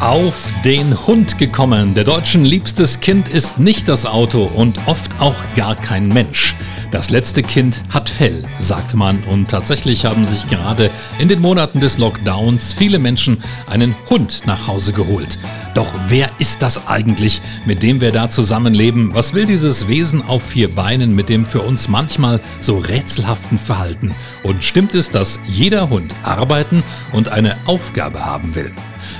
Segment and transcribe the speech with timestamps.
[0.00, 1.94] Auf den Hund gekommen.
[1.94, 6.54] Der Deutschen liebstes Kind ist nicht das Auto und oft auch gar kein Mensch.
[6.90, 9.24] Das letzte Kind hat Fell, sagt man.
[9.24, 14.68] Und tatsächlich haben sich gerade in den Monaten des Lockdowns viele Menschen einen Hund nach
[14.68, 15.38] Hause geholt.
[15.74, 19.14] Doch wer ist das eigentlich, mit dem wir da zusammenleben?
[19.14, 24.14] Was will dieses Wesen auf vier Beinen mit dem für uns manchmal so rätselhaften Verhalten?
[24.42, 28.72] Und stimmt es, dass jeder Hund arbeiten und eine Aufgabe haben will?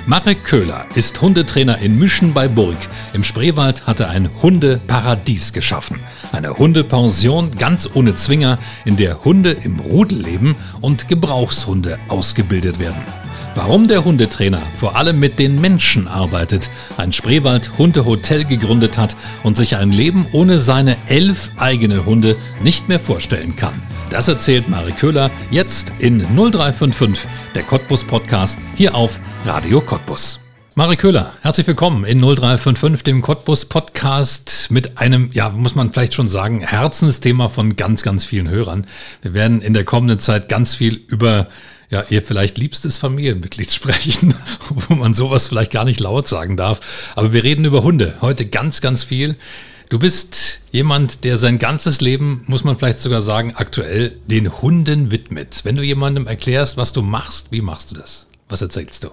[0.08, 2.76] Marek Köhler ist Hundetrainer in Müschen bei Burg.
[3.12, 5.98] Im Spreewald hat er ein Hundeparadies geschaffen.
[6.30, 13.02] Eine Hundepension ganz ohne Zwinger, in der Hunde im Rudel leben und Gebrauchshunde ausgebildet werden.
[13.56, 19.56] Warum der Hundetrainer vor allem mit den Menschen arbeitet, ein Spreewald Hundehotel gegründet hat und
[19.56, 23.82] sich ein Leben ohne seine elf eigene Hunde nicht mehr vorstellen kann.
[24.10, 30.40] Das erzählt Mari Köhler jetzt in 0355, der Cottbus Podcast, hier auf Radio Cottbus.
[30.74, 36.14] Mari Köhler, herzlich willkommen in 0355, dem Cottbus Podcast mit einem, ja, muss man vielleicht
[36.14, 38.88] schon sagen, Herzensthema von ganz, ganz vielen Hörern.
[39.22, 41.46] Wir werden in der kommenden Zeit ganz viel über
[41.90, 44.34] ja, ihr vielleicht liebstes Familienmitglied sprechen,
[44.68, 46.80] wo man sowas vielleicht gar nicht laut sagen darf.
[47.14, 49.36] Aber wir reden über Hunde heute ganz, ganz viel.
[49.90, 55.12] Du bist jemand, der sein ganzes Leben, muss man vielleicht sogar sagen, aktuell den Hunden
[55.12, 55.60] widmet.
[55.62, 58.26] Wenn du jemandem erklärst, was du machst, wie machst du das?
[58.48, 59.10] Was erzählst du?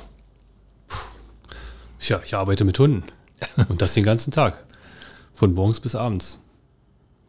[2.04, 3.04] Tja, ich arbeite mit Hunden.
[3.70, 4.62] Und das den ganzen Tag.
[5.34, 6.38] Von morgens bis abends.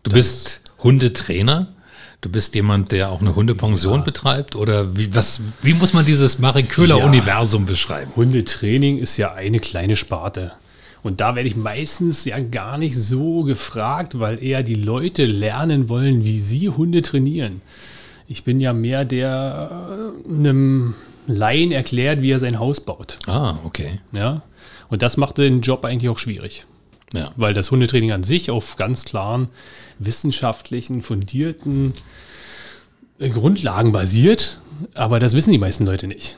[0.03, 1.69] Du das bist Hundetrainer?
[2.21, 4.05] Du bist jemand, der auch eine Hundepension ja.
[4.05, 4.57] betreibt?
[4.57, 7.69] Oder wie, was, wie muss man dieses Marie Köhler-Universum ja.
[7.69, 8.11] beschreiben?
[8.17, 10.51] Hundetraining ist ja eine kleine Sparte.
[11.05, 15.89] Und da werde ich meistens ja gar nicht so gefragt, weil eher die Leute lernen
[15.89, 17.63] wollen, wie sie Hunde trainieren.
[18.27, 20.95] Ich bin ja mehr der äh, einem
[21.29, 23.19] Laien erklärt, wie er sein Haus baut.
[23.27, 24.01] Ah, okay.
[24.11, 24.43] Ja.
[24.89, 26.65] Und das macht den Job eigentlich auch schwierig.
[27.13, 27.31] Ja.
[27.37, 29.49] Weil das Hundetraining an sich auf ganz klaren
[29.99, 31.95] wissenschaftlichen, fundierten
[33.19, 34.61] Grundlagen basiert.
[34.95, 36.37] Aber das wissen die meisten Leute nicht.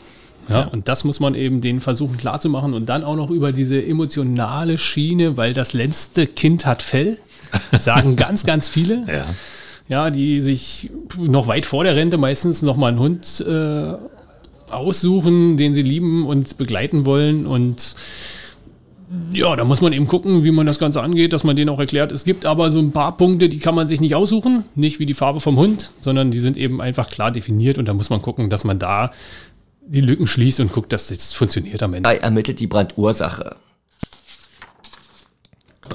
[0.48, 3.52] Ja, ja, Und das muss man eben denen versuchen klarzumachen und dann auch noch über
[3.52, 7.18] diese emotionale Schiene, weil das letzte Kind hat Fell,
[7.80, 9.04] sagen ganz, ganz viele.
[9.08, 9.26] Ja.
[9.88, 13.94] ja, die sich noch weit vor der Rente meistens nochmal einen Hund äh,
[14.70, 17.94] aussuchen, den sie lieben und begleiten wollen und
[19.32, 21.78] ja, da muss man eben gucken, wie man das Ganze angeht, dass man denen auch
[21.78, 22.10] erklärt.
[22.10, 25.06] Es gibt aber so ein paar Punkte, die kann man sich nicht aussuchen, nicht wie
[25.06, 28.20] die Farbe vom Hund, sondern die sind eben einfach klar definiert und da muss man
[28.20, 29.12] gucken, dass man da
[29.86, 32.20] die Lücken schließt und guckt, dass das funktioniert am Ende.
[32.20, 33.56] Ermittelt die Brandursache.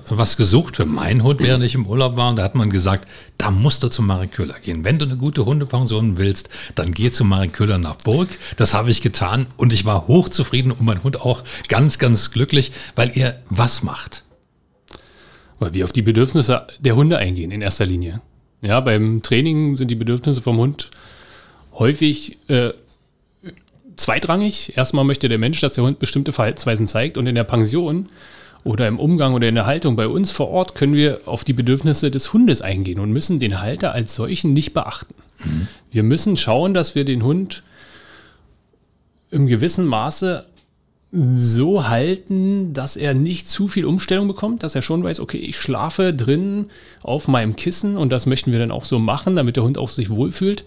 [0.09, 3.07] Was gesucht für meinen Hund, während ich im Urlaub war, und da hat man gesagt,
[3.37, 4.83] da musst du zu Marie Köhler gehen.
[4.83, 8.29] Wenn du eine gute Hundepension willst, dann geh zu Marie Köhler nach Burg.
[8.57, 12.71] Das habe ich getan und ich war hochzufrieden und mein Hund auch ganz, ganz glücklich,
[12.95, 14.23] weil ihr was macht.
[15.59, 18.21] Weil wir auf die Bedürfnisse der Hunde eingehen in erster Linie.
[18.61, 20.91] Ja, beim Training sind die Bedürfnisse vom Hund
[21.73, 22.71] häufig äh,
[23.97, 24.77] zweitrangig.
[24.77, 28.09] Erstmal möchte der Mensch, dass der Hund bestimmte Verhaltensweisen zeigt und in der Pension
[28.63, 31.53] oder im Umgang oder in der Haltung bei uns vor Ort können wir auf die
[31.53, 35.15] Bedürfnisse des Hundes eingehen und müssen den Halter als solchen nicht beachten.
[35.43, 35.67] Mhm.
[35.91, 37.63] Wir müssen schauen, dass wir den Hund
[39.31, 40.45] im gewissen Maße
[41.33, 45.57] so halten, dass er nicht zu viel Umstellung bekommt, dass er schon weiß, okay, ich
[45.57, 46.67] schlafe drin
[47.03, 49.89] auf meinem Kissen und das möchten wir dann auch so machen, damit der Hund auch
[49.89, 50.63] sich wohlfühlt.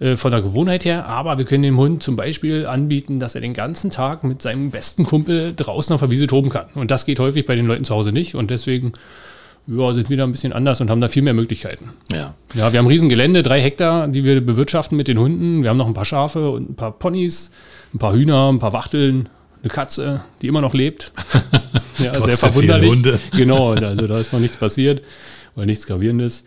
[0.00, 3.40] Äh, von der Gewohnheit her, aber wir können dem Hund zum Beispiel anbieten, dass er
[3.40, 6.66] den ganzen Tag mit seinem besten Kumpel draußen auf der Wiese toben kann.
[6.76, 8.92] Und das geht häufig bei den Leuten zu Hause nicht und deswegen
[9.66, 11.90] ja, sind wir da ein bisschen anders und haben da viel mehr Möglichkeiten.
[12.12, 12.34] Ja.
[12.54, 15.62] Ja, wir haben ein Riesengelände, drei Hektar, die wir bewirtschaften mit den Hunden.
[15.64, 17.50] Wir haben noch ein paar Schafe und ein paar Ponys,
[17.92, 19.28] ein paar Hühner, ein paar Wachteln,
[19.62, 21.10] eine Katze, die immer noch lebt.
[21.98, 22.88] ja, sehr verwunderlich.
[22.88, 23.18] Hunde.
[23.32, 25.02] Genau, also da ist noch nichts passiert
[25.56, 26.44] oder nichts Gravierendes.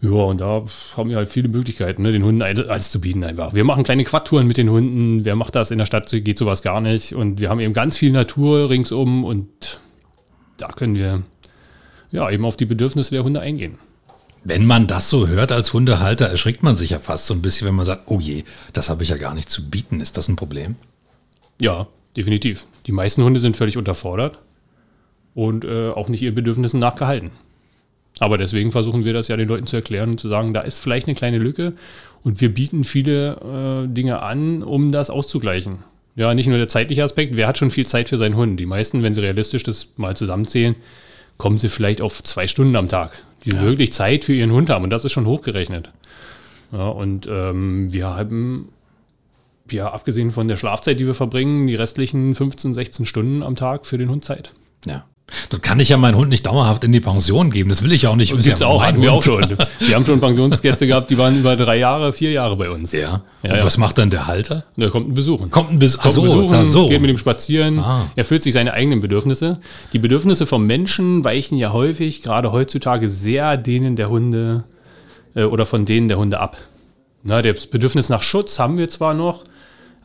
[0.00, 0.62] Ja, und da
[0.96, 3.54] haben wir halt viele Möglichkeiten, ne, den Hunden alles zu bieten einfach.
[3.54, 5.24] Wir machen kleine Quadtouren mit den Hunden.
[5.24, 5.70] Wer macht das?
[5.70, 7.14] In der Stadt geht sowas gar nicht.
[7.14, 9.80] Und wir haben eben ganz viel Natur ringsum und
[10.58, 11.22] da können wir
[12.10, 13.78] ja eben auf die Bedürfnisse der Hunde eingehen.
[14.44, 17.66] Wenn man das so hört als Hundehalter, erschrickt man sich ja fast so ein bisschen,
[17.66, 20.00] wenn man sagt, oh je, das habe ich ja gar nicht zu bieten.
[20.00, 20.76] Ist das ein Problem?
[21.60, 22.66] Ja, definitiv.
[22.86, 24.38] Die meisten Hunde sind völlig unterfordert
[25.34, 27.32] und äh, auch nicht ihren Bedürfnissen nachgehalten.
[28.18, 30.80] Aber deswegen versuchen wir das ja den Leuten zu erklären und zu sagen, da ist
[30.80, 31.74] vielleicht eine kleine Lücke
[32.22, 35.78] und wir bieten viele äh, Dinge an, um das auszugleichen.
[36.14, 38.58] Ja, nicht nur der zeitliche Aspekt, wer hat schon viel Zeit für seinen Hund?
[38.58, 40.74] Die meisten, wenn sie realistisch das mal zusammenzählen,
[41.36, 43.60] kommen sie vielleicht auf zwei Stunden am Tag, die ja.
[43.60, 45.90] wirklich Zeit für ihren Hund haben und das ist schon hochgerechnet.
[46.72, 48.72] Ja, und ähm, wir haben,
[49.70, 53.84] ja, abgesehen von der Schlafzeit, die wir verbringen, die restlichen 15, 16 Stunden am Tag
[53.84, 54.52] für den Hund Zeit.
[54.86, 55.04] Ja.
[55.50, 57.68] Dann kann ich ja meinen Hund nicht dauerhaft in die Pension geben.
[57.68, 58.32] Das will ich auch nicht.
[58.32, 59.56] Das gibt's ja auch, hatten wir auch schon.
[59.80, 62.92] Wir haben schon Pensionsgäste gehabt, die waren über drei Jahre, vier Jahre bei uns.
[62.92, 63.00] Ja.
[63.00, 63.64] ja Und ja.
[63.64, 64.64] was macht dann der Halter?
[64.76, 65.50] Der kommt ein Besuchen.
[65.50, 66.88] Kommt ein, Besuch, kommt so, besuchen, so.
[66.88, 68.08] geht mit dem spazieren, ah.
[68.14, 69.58] erfüllt sich seine eigenen Bedürfnisse.
[69.92, 74.64] Die Bedürfnisse vom Menschen weichen ja häufig, gerade heutzutage, sehr denen der Hunde
[75.34, 76.56] äh, oder von denen der Hunde ab.
[77.24, 79.42] Na, das Bedürfnis nach Schutz haben wir zwar noch,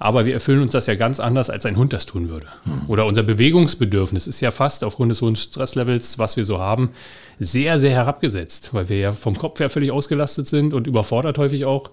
[0.01, 2.48] aber wir erfüllen uns das ja ganz anders, als ein Hund das tun würde.
[2.63, 2.81] Hm.
[2.88, 6.89] Oder unser Bewegungsbedürfnis ist ja fast aufgrund des hohen Stresslevels, was wir so haben,
[7.39, 11.65] sehr, sehr herabgesetzt, weil wir ja vom Kopf her völlig ausgelastet sind und überfordert häufig
[11.65, 11.92] auch.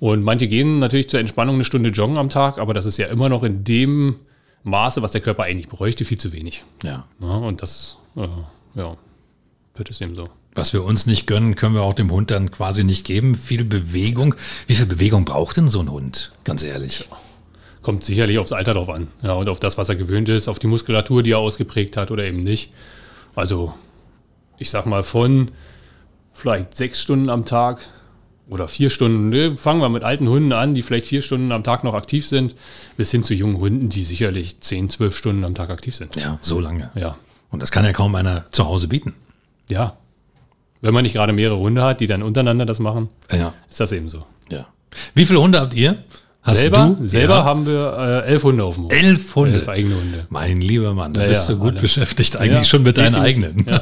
[0.00, 3.06] Und manche gehen natürlich zur Entspannung eine Stunde joggen am Tag, aber das ist ja
[3.06, 4.16] immer noch in dem
[4.64, 6.64] Maße, was der Körper eigentlich bräuchte, viel zu wenig.
[6.82, 7.04] Ja.
[7.20, 8.26] ja und das, äh,
[8.74, 8.96] ja,
[9.76, 10.24] wird es eben so.
[10.56, 13.36] Was wir uns nicht gönnen, können wir auch dem Hund dann quasi nicht geben.
[13.36, 14.34] Viel Bewegung.
[14.66, 16.32] Wie viel Bewegung braucht denn so ein Hund?
[16.44, 17.06] Ganz ehrlich.
[17.08, 17.16] Ja.
[17.86, 19.06] Kommt sicherlich aufs Alter drauf an.
[19.22, 22.10] Ja, und auf das, was er gewöhnt ist, auf die Muskulatur, die er ausgeprägt hat
[22.10, 22.72] oder eben nicht.
[23.36, 23.74] Also,
[24.58, 25.52] ich sag mal, von
[26.32, 27.86] vielleicht sechs Stunden am Tag
[28.48, 31.62] oder vier Stunden, ne, fangen wir mit alten Hunden an, die vielleicht vier Stunden am
[31.62, 32.56] Tag noch aktiv sind,
[32.96, 36.16] bis hin zu jungen Hunden, die sicherlich zehn, zwölf Stunden am Tag aktiv sind.
[36.16, 36.90] Ja, so lange.
[36.96, 37.16] Ja.
[37.52, 39.14] Und das kann ja kaum einer zu Hause bieten.
[39.68, 39.96] Ja.
[40.80, 43.54] Wenn man nicht gerade mehrere Hunde hat, die dann untereinander das machen, ja.
[43.70, 44.26] ist das eben so.
[44.50, 44.66] Ja.
[45.14, 45.98] Wie viele Hunde habt ihr?
[46.46, 47.08] Hast selber, du?
[47.08, 47.44] Selber ja.
[47.44, 48.92] haben wir äh, elf Hunde auf dem Hof.
[48.92, 49.54] Elf Hunde?
[49.54, 50.26] Elf eigene Hunde.
[50.28, 51.80] Mein lieber Mann, da ja, bist du gut alle.
[51.80, 53.66] beschäftigt eigentlich ja, schon mit deinen eigenen.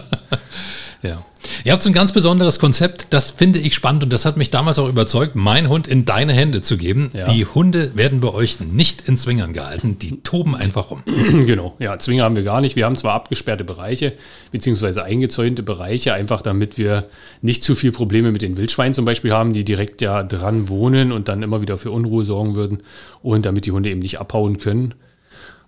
[1.04, 1.22] Ja.
[1.64, 4.48] Ihr habt so ein ganz besonderes Konzept, das finde ich spannend und das hat mich
[4.48, 7.10] damals auch überzeugt, mein Hund in deine Hände zu geben.
[7.12, 7.30] Ja.
[7.30, 11.02] Die Hunde werden bei euch nicht in Zwingern gehalten, die toben einfach rum.
[11.44, 12.74] Genau, ja, Zwinger haben wir gar nicht.
[12.74, 14.14] Wir haben zwar abgesperrte Bereiche,
[14.50, 17.04] beziehungsweise eingezäunte Bereiche, einfach damit wir
[17.42, 21.12] nicht zu viel Probleme mit den Wildschweinen zum Beispiel haben, die direkt ja dran wohnen
[21.12, 22.78] und dann immer wieder für Unruhe sorgen würden
[23.20, 24.94] und damit die Hunde eben nicht abhauen können.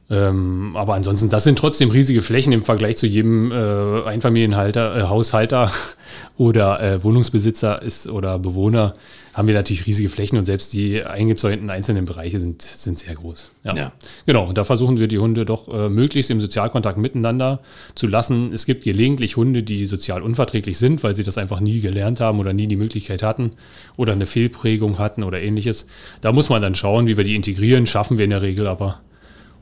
[0.09, 5.03] Ähm, aber ansonsten, das sind trotzdem riesige Flächen im Vergleich zu jedem äh, Einfamilienhalter, äh,
[5.03, 5.73] Haushalter
[6.37, 8.93] oder äh, Wohnungsbesitzer ist oder Bewohner,
[9.35, 13.51] haben wir natürlich riesige Flächen und selbst die eingezäunten einzelnen Bereiche sind, sind sehr groß.
[13.65, 13.75] Ja.
[13.75, 13.93] ja.
[14.27, 17.61] Genau, und da versuchen wir die Hunde doch äh, möglichst im Sozialkontakt miteinander
[17.97, 18.53] zu lassen.
[18.55, 22.39] Es gibt gelegentlich Hunde, die sozial unverträglich sind, weil sie das einfach nie gelernt haben
[22.39, 23.51] oder nie die Möglichkeit hatten
[23.97, 25.87] oder eine Fehlprägung hatten oder ähnliches.
[26.21, 29.01] Da muss man dann schauen, wie wir die integrieren, schaffen wir in der Regel aber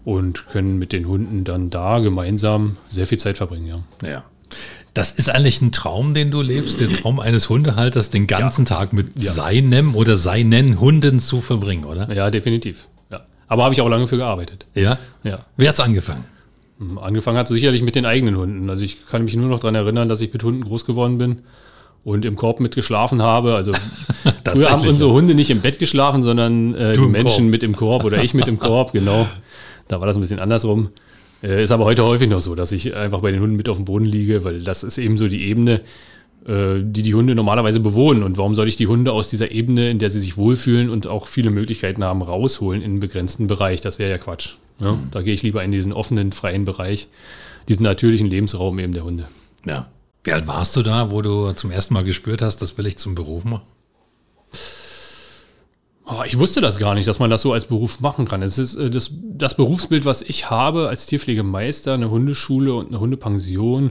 [0.05, 3.85] und können mit den Hunden dann da gemeinsam sehr viel Zeit verbringen.
[4.03, 4.09] Ja.
[4.09, 4.25] ja.
[4.93, 8.77] Das ist eigentlich ein Traum, den du lebst, der Traum eines Hundehalters, den ganzen ja.
[8.77, 9.33] Tag mit ja.
[9.33, 12.12] seinem oder seinen Hunden zu verbringen, oder?
[12.12, 12.87] Ja, definitiv.
[13.11, 13.23] Ja.
[13.49, 14.67] Aber habe ich auch lange für gearbeitet.
[14.75, 14.99] Ja?
[15.25, 15.41] Ja.
[15.56, 16.25] Wer hat's angefangen?
[16.79, 18.71] Hm, angefangen hat sicherlich mit den eigenen Hunden.
[18.71, 21.41] Also ich kann mich nur noch daran erinnern, dass ich mit Hunden groß geworden bin
[22.05, 23.55] und im Korb mitgeschlafen habe.
[23.55, 23.73] Also
[24.47, 27.50] früher haben unsere Hunde nicht im Bett geschlafen, sondern äh, die Menschen Korb.
[27.50, 29.27] mit im Korb oder ich mit im Korb, genau.
[29.89, 30.91] Da war das ein bisschen andersrum.
[31.43, 33.77] Äh, ist aber heute häufig noch so, dass ich einfach bei den Hunden mit auf
[33.77, 35.83] dem Boden liege, weil das ist eben so die Ebene,
[36.47, 38.23] äh, die die Hunde normalerweise bewohnen.
[38.23, 41.07] Und warum soll ich die Hunde aus dieser Ebene, in der sie sich wohlfühlen und
[41.07, 43.81] auch viele Möglichkeiten haben, rausholen in einen begrenzten Bereich?
[43.81, 44.55] Das wäre ja Quatsch.
[44.81, 44.93] Ja?
[44.93, 45.09] Mhm.
[45.11, 47.09] Da gehe ich lieber in diesen offenen, freien Bereich,
[47.69, 49.29] diesen natürlichen Lebensraum eben der Hunde.
[49.67, 49.88] Ja.
[50.23, 52.97] Wie alt warst du da, wo du zum ersten Mal gespürt hast, das will ich
[52.97, 53.62] zum Beruf machen?
[56.06, 58.42] Oh, ich wusste das gar nicht, dass man das so als Beruf machen kann.
[58.42, 63.00] Es ist äh, das, das Berufsbild, was ich habe als Tierpflegemeister, eine Hundeschule und eine
[63.00, 63.90] Hundepension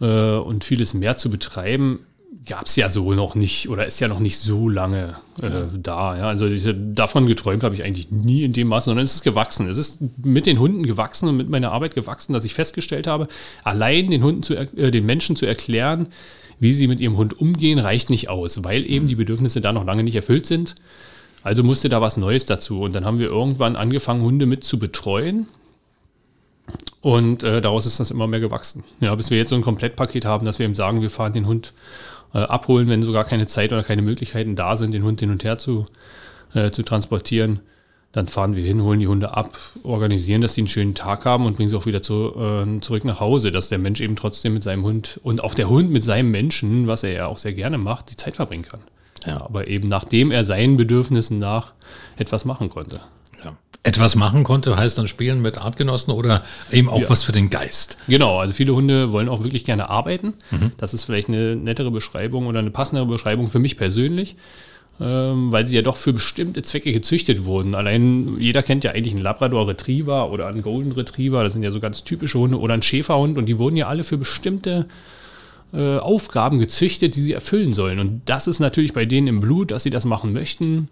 [0.00, 2.00] äh, und vieles mehr zu betreiben,
[2.46, 5.68] gab es ja so noch nicht oder ist ja noch nicht so lange äh, ja.
[5.74, 6.16] da.
[6.16, 6.28] Ja?
[6.28, 9.68] Also diese, davon geträumt habe ich eigentlich nie in dem Maße, sondern es ist gewachsen.
[9.68, 13.28] Es ist mit den Hunden gewachsen und mit meiner Arbeit gewachsen, dass ich festgestellt habe,
[13.62, 16.08] allein den Hunden zu, äh, den Menschen zu erklären,
[16.60, 19.84] wie sie mit ihrem Hund umgehen, reicht nicht aus, weil eben die Bedürfnisse da noch
[19.84, 20.76] lange nicht erfüllt sind.
[21.42, 22.82] Also musste da was Neues dazu.
[22.82, 25.46] Und dann haben wir irgendwann angefangen, Hunde mit zu betreuen.
[27.00, 28.84] Und äh, daraus ist das immer mehr gewachsen.
[29.00, 31.46] Ja, bis wir jetzt so ein Komplettpaket haben, dass wir ihm sagen, wir fahren den
[31.46, 31.72] Hund
[32.34, 35.42] äh, abholen, wenn sogar keine Zeit oder keine Möglichkeiten da sind, den Hund hin und
[35.42, 35.86] her zu,
[36.54, 37.60] äh, zu transportieren.
[38.12, 41.46] Dann fahren wir hin, holen die Hunde ab, organisieren, dass sie einen schönen Tag haben
[41.46, 44.52] und bringen sie auch wieder zu, äh, zurück nach Hause, dass der Mensch eben trotzdem
[44.52, 47.52] mit seinem Hund und auch der Hund mit seinem Menschen, was er ja auch sehr
[47.52, 48.80] gerne macht, die Zeit verbringen kann.
[49.26, 49.40] Ja.
[49.42, 51.72] Aber eben nachdem er seinen Bedürfnissen nach
[52.16, 53.00] etwas machen konnte.
[53.44, 53.56] Ja.
[53.82, 57.08] Etwas machen konnte, heißt dann spielen mit Artgenossen oder eben auch Ja.
[57.10, 57.96] was für den Geist.
[58.08, 60.34] Genau, also viele Hunde wollen auch wirklich gerne arbeiten.
[60.76, 64.36] Das ist vielleicht eine nettere Beschreibung oder eine passendere Beschreibung für mich persönlich,
[65.00, 67.74] ähm, weil sie ja doch für bestimmte Zwecke gezüchtet wurden.
[67.74, 71.72] Allein jeder kennt ja eigentlich einen Labrador Retriever oder einen Golden Retriever, das sind ja
[71.72, 74.86] so ganz typische Hunde, oder einen Schäferhund und die wurden ja alle für bestimmte
[75.72, 77.98] äh, Aufgaben gezüchtet, die sie erfüllen sollen.
[77.98, 80.88] Und das ist natürlich bei denen im Blut, dass sie das machen möchten.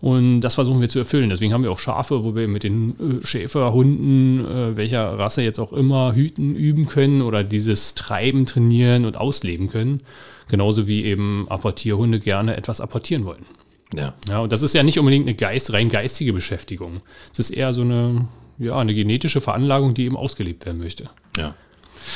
[0.00, 1.30] Und das versuchen wir zu erfüllen.
[1.30, 5.58] Deswegen haben wir auch Schafe, wo wir mit den äh, Schäferhunden, äh, welcher Rasse jetzt
[5.58, 10.02] auch immer, hüten, üben können oder dieses Treiben trainieren und ausleben können.
[10.48, 13.46] Genauso wie eben Apportierhunde gerne etwas apportieren wollen.
[13.94, 14.14] Ja.
[14.28, 17.00] Ja, und das ist ja nicht unbedingt eine Geist, rein geistige Beschäftigung.
[17.32, 18.28] Es ist eher so eine,
[18.58, 21.08] ja, eine genetische Veranlagung, die eben ausgelebt werden möchte.
[21.36, 21.54] Ja.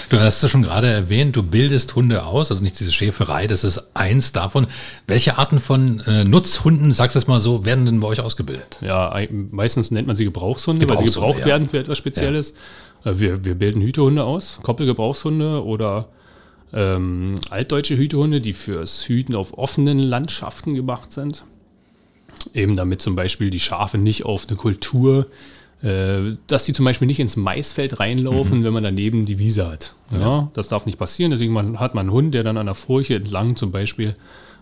[0.09, 3.65] Du hast es schon gerade erwähnt, du bildest Hunde aus, also nicht diese Schäferei, das
[3.65, 4.67] ist eins davon.
[5.07, 8.79] Welche Arten von äh, Nutzhunden, sagst du es mal so, werden denn bei euch ausgebildet?
[8.81, 9.15] Ja,
[9.51, 11.47] meistens nennt man sie Gebrauchshunde, weil sie Gebrauchshunde, gebraucht ja.
[11.47, 12.53] werden für etwas Spezielles.
[13.05, 16.09] Äh, Wir, wir bilden Hütehunde aus, Koppelgebrauchshunde oder
[16.73, 21.45] ähm, altdeutsche Hütehunde, die fürs Hüten auf offenen Landschaften gemacht sind.
[22.55, 25.27] Eben damit zum Beispiel die Schafe nicht auf eine Kultur,
[26.47, 29.95] dass die zum Beispiel nicht ins Maisfeld reinlaufen, wenn man daneben die Wiese hat.
[30.13, 30.19] Ja,
[30.53, 33.15] Das darf nicht passieren, deswegen man, hat man einen Hund, der dann an der Furche
[33.15, 34.15] entlang zum Beispiel,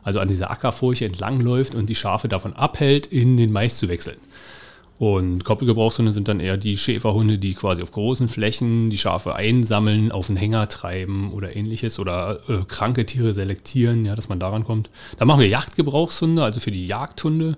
[0.04, 3.88] also an dieser Ackerfurche entlang läuft und die Schafe davon abhält, in den Mais zu
[3.88, 4.18] wechseln.
[4.98, 10.10] Und Koppelgebrauchshunde sind dann eher die Schäferhunde, die quasi auf großen Flächen die Schafe einsammeln,
[10.10, 14.64] auf den Hänger treiben oder ähnliches oder äh, kranke Tiere selektieren, ja, dass man daran
[14.64, 14.90] kommt.
[15.16, 17.56] Dann machen wir Jagdgebrauchshunde, also für die Jagdhunde.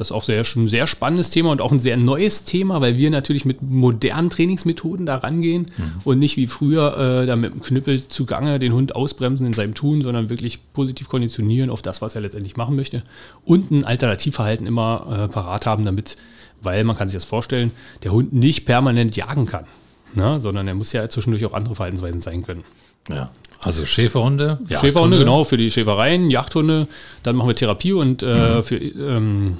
[0.00, 2.80] Das ist auch sehr, schon ein sehr spannendes Thema und auch ein sehr neues Thema,
[2.80, 5.66] weil wir natürlich mit modernen Trainingsmethoden da rangehen
[6.04, 9.74] und nicht wie früher äh, da mit dem Knüppel zugange den Hund ausbremsen in seinem
[9.74, 13.02] Tun, sondern wirklich positiv konditionieren auf das, was er letztendlich machen möchte
[13.44, 16.16] und ein Alternativverhalten immer äh, parat haben, damit,
[16.62, 17.70] weil man kann sich das vorstellen,
[18.02, 19.66] der Hund nicht permanent jagen kann,
[20.14, 20.40] ne?
[20.40, 22.64] sondern er muss ja zwischendurch auch andere Verhaltensweisen sein können.
[23.10, 23.30] Ja.
[23.60, 24.60] Also Schäferhunde.
[24.66, 25.18] Schäferhunde, Jagdhunde.
[25.18, 26.88] genau, für die Schäfereien, Jagdhunde.
[27.22, 29.58] Dann machen wir Therapie und äh, für ähm,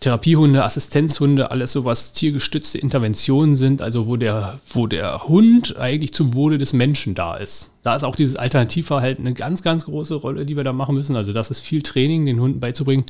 [0.00, 6.12] Therapiehunde, Assistenzhunde, alles so was tiergestützte Interventionen sind, also wo der, wo der Hund eigentlich
[6.12, 7.70] zum Wohle des Menschen da ist.
[7.82, 11.16] Da ist auch dieses Alternativverhalten eine ganz, ganz große Rolle, die wir da machen müssen.
[11.16, 13.04] Also das ist viel Training, den Hunden beizubringen.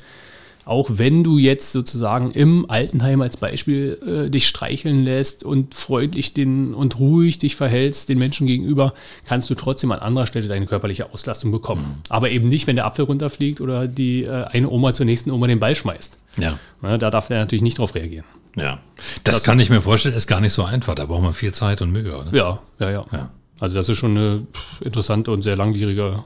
[0.67, 6.35] Auch wenn du jetzt sozusagen im Altenheim als Beispiel äh, dich streicheln lässt und freundlich
[6.35, 8.93] den und ruhig dich verhältst den Menschen gegenüber,
[9.25, 12.03] kannst du trotzdem an anderer Stelle deine körperliche Auslastung bekommen.
[12.09, 15.47] Aber eben nicht, wenn der Apfel runterfliegt oder die äh, eine Oma zur nächsten Oma
[15.47, 16.19] den Ball schmeißt.
[16.41, 16.59] Ja.
[16.83, 18.25] Ne, da darf der natürlich nicht drauf reagieren.
[18.57, 18.81] Ja.
[19.23, 20.97] Das, kann ich mir vorstellen, ist gar nicht so einfach.
[20.97, 22.35] Da braucht man viel Zeit und Mühe, oder?
[22.35, 23.07] Ja, ja, ja.
[23.13, 23.31] Ja.
[23.61, 24.47] Also das ist schon eine
[24.81, 26.25] interessante und sehr langwierige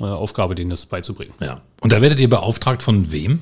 [0.00, 1.34] äh, Aufgabe, denen das beizubringen.
[1.40, 1.60] Ja.
[1.82, 3.40] Und da werdet ihr beauftragt von wem?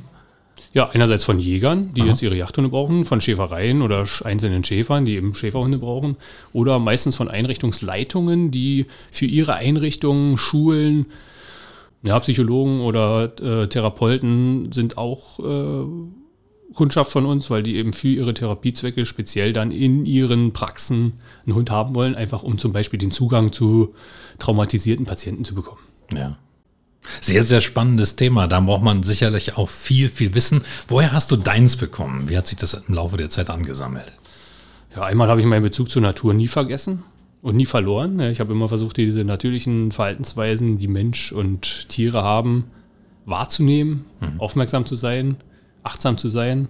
[0.73, 5.14] Ja, einerseits von Jägern, die jetzt ihre Jagdhunde brauchen, von Schäfereien oder einzelnen Schäfern, die
[5.14, 6.16] eben Schäferhunde brauchen,
[6.52, 11.06] oder meistens von Einrichtungsleitungen, die für ihre Einrichtungen, Schulen,
[12.02, 15.87] ja, Psychologen oder äh, Therapeuten sind auch äh,
[16.75, 21.14] Kundschaft von uns, weil die eben für ihre Therapiezwecke speziell dann in ihren Praxen
[21.46, 23.94] einen Hund haben wollen, einfach um zum Beispiel den Zugang zu
[24.38, 25.80] traumatisierten Patienten zu bekommen.
[26.12, 26.37] Ja.
[27.20, 28.46] Sehr, sehr spannendes Thema.
[28.49, 30.62] Da braucht man sicherlich auch viel, viel Wissen.
[30.88, 32.28] Woher hast du deins bekommen?
[32.28, 34.12] Wie hat sich das im Laufe der Zeit angesammelt?
[34.94, 37.02] Ja, einmal habe ich meinen Bezug zur Natur nie vergessen
[37.42, 38.18] und nie verloren.
[38.20, 42.64] Ja, Ich habe immer versucht, diese natürlichen Verhaltensweisen, die Mensch und Tiere haben,
[43.26, 44.04] wahrzunehmen,
[44.38, 45.37] aufmerksam zu sein,
[45.82, 46.68] achtsam zu sein,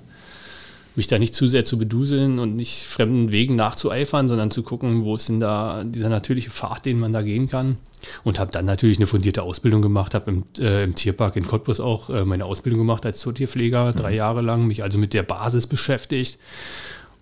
[0.97, 5.05] mich da nicht zu sehr zu beduseln und nicht fremden Wegen nachzueifern, sondern zu gucken,
[5.05, 7.77] wo ist denn da dieser natürliche Pfad, den man da gehen kann.
[8.23, 11.81] Und habe dann natürlich eine fundierte Ausbildung gemacht, habe im, äh, im Tierpark in Cottbus
[11.81, 15.67] auch äh, meine Ausbildung gemacht als Zootierpfleger, drei Jahre lang, mich also mit der Basis
[15.67, 16.39] beschäftigt.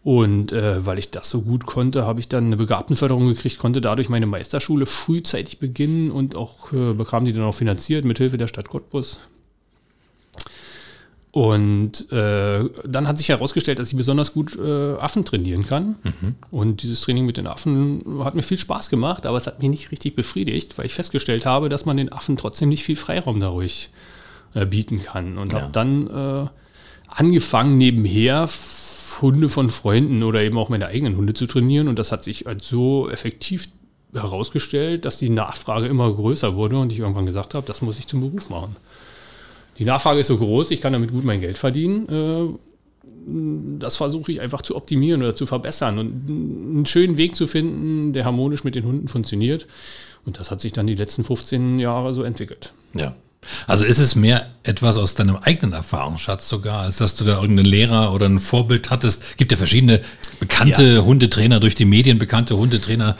[0.04, 3.80] Und äh, weil ich das so gut konnte, habe ich dann eine Begabtenförderung gekriegt, konnte
[3.80, 8.36] dadurch meine Meisterschule frühzeitig beginnen und auch äh, bekam die dann auch finanziert mit Hilfe
[8.36, 9.20] der Stadt Cottbus.
[11.32, 15.96] Und äh, dann hat sich herausgestellt, dass ich besonders gut äh, Affen trainieren kann.
[16.50, 19.70] Und dieses Training mit den Affen hat mir viel Spaß gemacht, aber es hat mich
[19.70, 23.40] nicht richtig befriedigt, weil ich festgestellt habe, dass man den Affen trotzdem nicht viel Freiraum
[23.40, 23.88] dadurch
[24.54, 25.38] äh, bieten kann.
[25.38, 25.62] Und Ja.
[25.62, 26.48] habe dann äh,
[27.08, 28.46] angefangen, nebenher
[29.22, 31.88] Hunde von Freunden oder eben auch meine eigenen Hunde zu trainieren.
[31.88, 33.68] Und das hat sich als so effektiv
[34.12, 38.06] herausgestellt, dass die Nachfrage immer größer wurde und ich irgendwann gesagt habe, das muss ich
[38.06, 38.76] zum Beruf machen.
[39.78, 42.08] Die Nachfrage ist so groß, ich kann damit gut mein Geld verdienen.
[42.08, 42.58] Äh,
[43.78, 48.12] Das versuche ich einfach zu optimieren oder zu verbessern und einen schönen Weg zu finden,
[48.12, 49.66] der harmonisch mit den Hunden funktioniert.
[50.24, 52.72] Und das hat sich dann die letzten 15 Jahre so entwickelt.
[52.94, 53.14] Ja.
[53.66, 57.68] Also ist es mehr etwas aus deinem eigenen Erfahrungsschatz sogar, als dass du da irgendeinen
[57.68, 59.36] Lehrer oder ein Vorbild hattest?
[59.36, 60.00] Gibt ja verschiedene
[60.38, 61.02] bekannte ja.
[61.02, 63.16] Hundetrainer, durch die Medien bekannte Hundetrainer.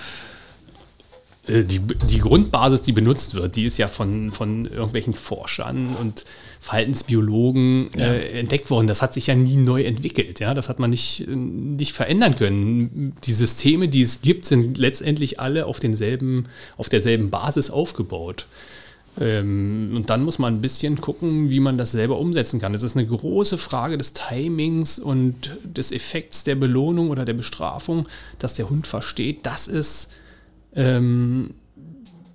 [1.46, 6.25] Äh, die, die Grundbasis, die benutzt wird, die ist ja von, von irgendwelchen Forschern und
[6.61, 8.06] Verhaltensbiologen ja.
[8.06, 8.87] äh, entdeckt worden.
[8.87, 10.38] Das hat sich ja nie neu entwickelt.
[10.38, 10.54] Ja?
[10.54, 13.16] Das hat man nicht, nicht verändern können.
[13.25, 16.46] Die Systeme, die es gibt, sind letztendlich alle auf, denselben,
[16.76, 18.46] auf derselben Basis aufgebaut.
[19.20, 22.75] Ähm, und dann muss man ein bisschen gucken, wie man das selber umsetzen kann.
[22.75, 28.08] Es ist eine große Frage des Timings und des Effekts der Belohnung oder der Bestrafung,
[28.38, 30.08] dass der Hund versteht, das ist
[30.74, 31.54] ähm,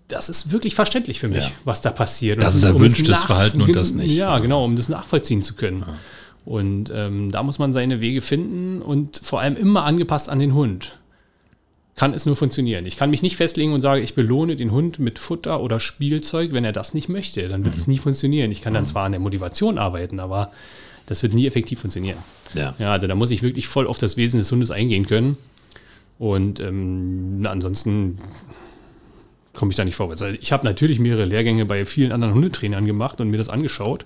[0.07, 1.51] das ist wirklich verständlich für mich, ja.
[1.65, 2.41] was da passiert.
[2.41, 4.11] Das ist erwünschtes um Verhalten und das nicht.
[4.11, 5.79] Ja, genau, um das nachvollziehen zu können.
[5.79, 5.95] Ja.
[6.45, 10.53] Und ähm, da muss man seine Wege finden und vor allem immer angepasst an den
[10.53, 10.97] Hund.
[11.97, 12.85] Kann es nur funktionieren.
[12.85, 16.53] Ich kann mich nicht festlegen und sagen, ich belohne den Hund mit Futter oder Spielzeug,
[16.53, 17.49] wenn er das nicht möchte.
[17.49, 17.81] Dann wird mhm.
[17.81, 18.51] es nie funktionieren.
[18.51, 18.87] Ich kann dann mhm.
[18.87, 20.51] zwar an der Motivation arbeiten, aber
[21.07, 22.19] das wird nie effektiv funktionieren.
[22.53, 22.75] Ja.
[22.79, 25.37] ja, also da muss ich wirklich voll auf das Wesen des Hundes eingehen können.
[26.19, 28.17] Und ähm, ansonsten
[29.53, 30.21] komme ich da nicht vorwärts.
[30.21, 34.05] Also ich habe natürlich mehrere Lehrgänge bei vielen anderen Hundetrainern gemacht und mir das angeschaut,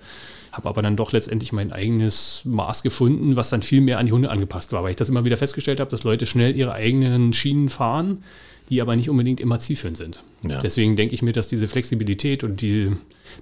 [0.51, 4.11] habe aber dann doch letztendlich mein eigenes Maß gefunden, was dann viel mehr an die
[4.11, 7.33] Hunde angepasst war, weil ich das immer wieder festgestellt habe, dass Leute schnell ihre eigenen
[7.33, 8.23] Schienen fahren,
[8.69, 10.23] die aber nicht unbedingt immer zielführend sind.
[10.47, 10.57] Ja.
[10.57, 12.91] Deswegen denke ich mir, dass diese Flexibilität und die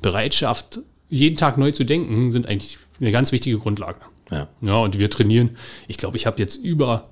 [0.02, 4.00] Bereitschaft, jeden Tag neu zu denken, sind eigentlich eine ganz wichtige Grundlage.
[4.32, 5.52] Ja, ja und wir trainieren,
[5.88, 7.10] ich glaube, ich habe jetzt über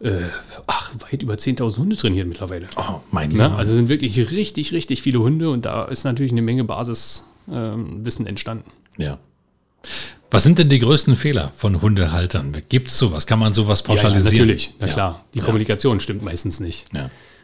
[0.00, 0.10] äh,
[0.66, 2.68] ach, weit über 10.000 Hunde trainiert mittlerweile.
[2.76, 3.52] Oh, mein Gott.
[3.52, 8.26] Also sind wirklich richtig, richtig viele Hunde und da ist natürlich eine Menge Basiswissen ähm,
[8.26, 8.70] entstanden.
[8.96, 9.18] Ja.
[10.30, 12.52] Was sind denn die größten Fehler von Hundehaltern?
[12.68, 13.26] Gibt es sowas?
[13.26, 14.24] Kann man sowas pauschalisieren?
[14.24, 14.92] Ja, ja natürlich, na ja.
[14.92, 15.24] klar.
[15.34, 16.86] Die Kommunikation stimmt meistens nicht.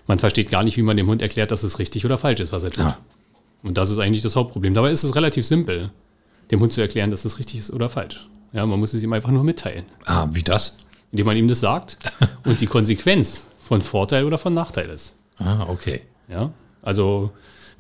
[0.07, 2.53] Man versteht gar nicht, wie man dem Hund erklärt, dass es richtig oder falsch ist,
[2.53, 2.95] was er tut.
[3.63, 4.75] Und das ist eigentlich das Hauptproblem.
[4.75, 5.91] Dabei ist es relativ simpel,
[6.51, 8.27] dem Hund zu erklären, dass es richtig ist oder falsch.
[8.53, 9.85] Ja, man muss es ihm einfach nur mitteilen.
[10.05, 10.77] Ah, wie das?
[11.13, 11.99] Indem man ihm das sagt
[12.45, 15.15] und die Konsequenz von Vorteil oder von Nachteil ist.
[15.37, 16.03] Ah, okay.
[16.29, 16.53] Ja,
[16.83, 17.31] also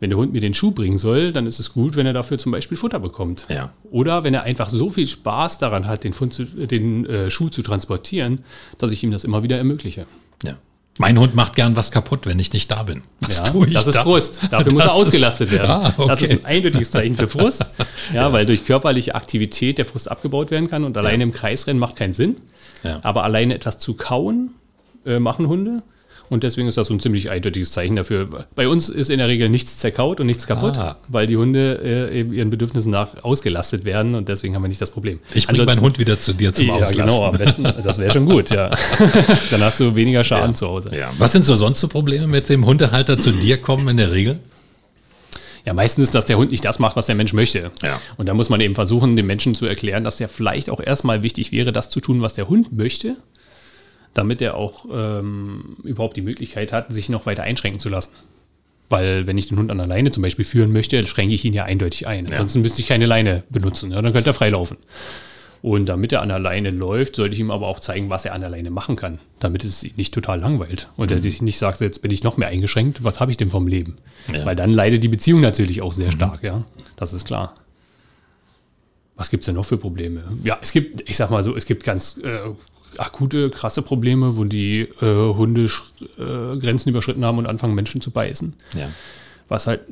[0.02, 2.36] wenn der Hund mir den Schuh bringen soll, dann ist es gut, wenn er dafür
[2.36, 3.46] zum Beispiel Futter bekommt.
[3.48, 3.72] Ja.
[3.90, 7.62] Oder wenn er einfach so viel Spaß daran hat, den, zu, den äh, Schuh zu
[7.62, 8.40] transportieren,
[8.78, 10.06] dass ich ihm das immer wieder ermögliche.
[10.42, 10.56] Ja.
[10.98, 13.02] Mein Hund macht gern was kaputt, wenn ich nicht da bin.
[13.20, 14.02] Was ja, tue ich das ist da?
[14.02, 14.42] Frust.
[14.50, 15.70] Dafür das muss er ausgelastet werden.
[15.70, 16.08] Ah, okay.
[16.08, 17.70] Das ist ein eindeutiges Zeichen für Frust.
[18.12, 21.22] Ja, ja, weil durch körperliche Aktivität der Frust abgebaut werden kann und alleine ja.
[21.22, 22.36] im Kreisrennen macht keinen Sinn.
[22.82, 23.00] Ja.
[23.02, 24.50] Aber alleine etwas zu kauen
[25.06, 25.82] äh, machen Hunde.
[26.32, 28.26] Und deswegen ist das so ein ziemlich eindeutiges Zeichen dafür.
[28.54, 30.96] Bei uns ist in der Regel nichts zerkaut und nichts kaputt, ah.
[31.08, 34.80] weil die Hunde äh, eben ihren Bedürfnissen nach ausgelastet werden und deswegen haben wir nicht
[34.80, 35.18] das Problem.
[35.34, 37.06] Ich bringe meinen Hund wieder zu dir zum ja, Auslasten.
[37.06, 38.70] Genau, am besten, das wäre schon gut, ja.
[39.50, 40.54] Dann hast du weniger Schaden ja.
[40.54, 40.96] zu Hause.
[40.96, 41.10] Ja.
[41.18, 44.40] Was sind so sonst so Probleme mit dem Hundehalter zu dir kommen in der Regel?
[45.66, 47.70] Ja, meistens ist, dass der Hund nicht das macht, was der Mensch möchte.
[47.82, 48.00] Ja.
[48.16, 51.22] Und da muss man eben versuchen, dem Menschen zu erklären, dass ja vielleicht auch erstmal
[51.22, 53.16] wichtig wäre, das zu tun, was der Hund möchte,
[54.14, 58.12] damit er auch ähm, überhaupt die Möglichkeit hat, sich noch weiter einschränken zu lassen.
[58.88, 61.44] Weil wenn ich den Hund an der Leine zum Beispiel führen möchte, dann schränke ich
[61.44, 62.26] ihn ja eindeutig ein.
[62.26, 62.32] Ja.
[62.32, 63.90] Ansonsten müsste ich keine Leine benutzen.
[63.90, 64.76] Ja, dann könnte er freilaufen.
[65.62, 68.34] Und damit er an der Leine läuft, sollte ich ihm aber auch zeigen, was er
[68.34, 70.88] an der Leine machen kann, damit es ihn nicht total langweilt.
[70.96, 71.16] Und mhm.
[71.16, 73.68] er sich nicht sagt, jetzt bin ich noch mehr eingeschränkt, was habe ich denn vom
[73.68, 73.96] Leben?
[74.32, 74.44] Ja.
[74.44, 76.16] Weil dann leidet die Beziehung natürlich auch sehr mhm.
[76.16, 76.64] stark, ja.
[76.96, 77.54] Das ist klar.
[79.14, 80.24] Was gibt es denn noch für Probleme?
[80.42, 82.40] Ja, es gibt, ich sag mal so, es gibt ganz äh,
[82.98, 85.64] akute, krasse Probleme, wo die äh, Hunde
[86.18, 88.54] äh, Grenzen überschritten haben und anfangen, Menschen zu beißen.
[88.74, 88.88] Ja.
[89.48, 89.82] Was halt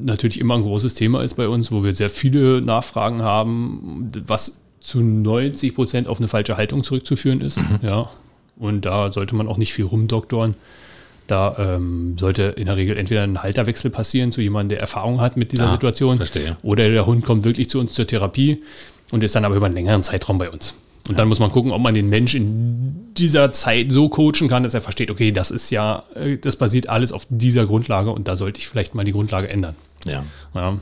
[0.00, 4.62] natürlich immer ein großes Thema ist bei uns, wo wir sehr viele Nachfragen haben, was
[4.80, 7.58] zu 90 Prozent auf eine falsche Haltung zurückzuführen ist.
[7.58, 7.78] Mhm.
[7.82, 8.10] Ja.
[8.56, 10.54] Und da sollte man auch nicht viel rumdoktoren.
[11.28, 15.36] Da ähm, sollte in der Regel entweder ein Halterwechsel passieren zu jemandem, der Erfahrung hat
[15.36, 16.16] mit dieser ah, Situation.
[16.16, 16.56] Verstehe.
[16.62, 18.62] Oder der Hund kommt wirklich zu uns zur Therapie
[19.10, 20.74] und ist dann aber über einen längeren Zeitraum bei uns.
[21.08, 21.18] Und ja.
[21.18, 24.74] dann muss man gucken, ob man den Mensch in dieser Zeit so coachen kann, dass
[24.74, 28.36] er versteht, okay, das ist ja, äh, das basiert alles auf dieser Grundlage und da
[28.36, 29.74] sollte ich vielleicht mal die Grundlage ändern.
[30.04, 30.24] Ja.
[30.54, 30.78] ja.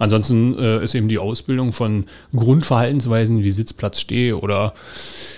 [0.00, 4.74] Ansonsten äh, ist eben die Ausbildung von Grundverhaltensweisen wie Sitzplatz stehe oder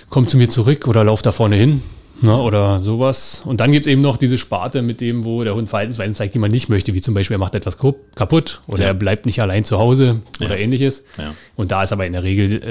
[0.09, 1.81] komm zu mir zurück oder lauf da vorne hin.
[2.21, 3.41] Ne, oder sowas.
[3.45, 6.35] Und dann gibt es eben noch diese Sparte mit dem, wo der Hund Verhaltensweisen zeigt,
[6.35, 7.77] die man nicht möchte, wie zum Beispiel, er macht etwas
[8.15, 8.87] kaputt oder ja.
[8.89, 10.45] er bleibt nicht allein zu Hause ja.
[10.45, 11.03] oder ähnliches.
[11.17, 11.33] Ja.
[11.55, 12.61] Und da ist aber in der Regel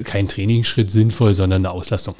[0.00, 2.14] äh, kein Trainingsschritt sinnvoll, sondern eine Auslastung.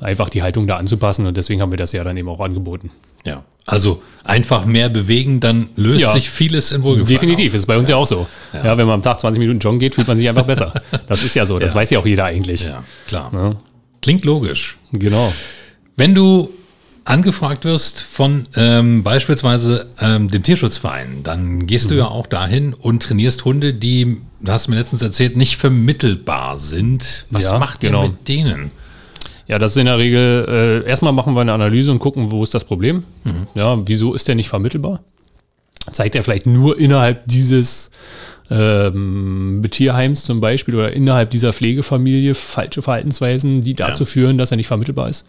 [0.00, 2.90] Einfach die Haltung da anzupassen und deswegen haben wir das ja dann eben auch angeboten.
[3.24, 3.44] Ja.
[3.66, 6.12] Also einfach mehr bewegen, dann löst ja.
[6.12, 7.20] sich vieles in Wohlgefallen.
[7.20, 7.56] Definitiv, auf.
[7.56, 8.26] ist bei uns ja, ja auch so.
[8.52, 8.64] Ja.
[8.64, 8.78] ja.
[8.78, 10.72] wenn man am Tag 20 Minuten joggen geht, fühlt man sich einfach besser.
[11.06, 12.64] Das ist ja so, das weiß ja auch jeder eigentlich.
[12.64, 13.56] Ja, klar.
[14.02, 14.76] Klingt logisch.
[14.92, 15.32] Genau.
[15.96, 16.50] Wenn du
[17.04, 21.90] angefragt wirst von ähm, beispielsweise ähm, dem Tierschutzverein, dann gehst mhm.
[21.90, 26.58] du ja auch dahin und trainierst Hunde, die, du hast mir letztens erzählt, nicht vermittelbar
[26.58, 27.26] sind.
[27.30, 28.08] Was ja, macht ihr genau.
[28.08, 28.72] mit denen?
[29.46, 32.42] Ja, das ist in der Regel, äh, erstmal machen wir eine Analyse und gucken, wo
[32.42, 33.04] ist das Problem.
[33.22, 33.46] Mhm.
[33.54, 35.00] Ja, wieso ist der nicht vermittelbar?
[35.92, 37.92] Zeigt er vielleicht nur innerhalb dieses
[38.50, 44.08] ähm, Tierheims zum Beispiel oder innerhalb dieser Pflegefamilie falsche Verhaltensweisen, die dazu ja.
[44.08, 45.26] führen, dass er nicht vermittelbar ist?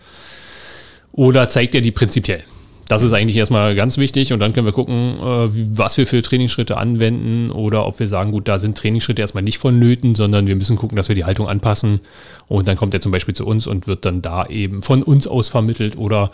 [1.18, 2.44] Oder zeigt er die prinzipiell?
[2.88, 6.22] Das ist eigentlich erstmal ganz wichtig und dann können wir gucken, äh, was wir für
[6.22, 10.56] Trainingsschritte anwenden oder ob wir sagen, gut, da sind Trainingsschritte erstmal nicht vonnöten, sondern wir
[10.56, 12.00] müssen gucken, dass wir die Haltung anpassen
[12.48, 15.28] und dann kommt er zum Beispiel zu uns und wird dann da eben von uns
[15.28, 16.32] aus vermittelt oder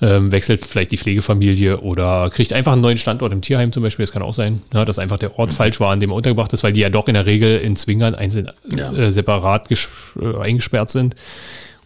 [0.00, 4.04] ähm, wechselt vielleicht die Pflegefamilie oder kriegt einfach einen neuen Standort im Tierheim zum Beispiel.
[4.04, 5.54] Das kann auch sein, ja, dass einfach der Ort mhm.
[5.54, 7.74] falsch war, an dem er untergebracht ist, weil die ja doch in der Regel in
[7.74, 8.92] Zwingern einzeln ja.
[8.92, 11.16] äh, separat äh, eingesperrt sind.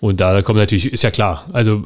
[0.01, 1.85] Und da kommt natürlich, ist ja klar, also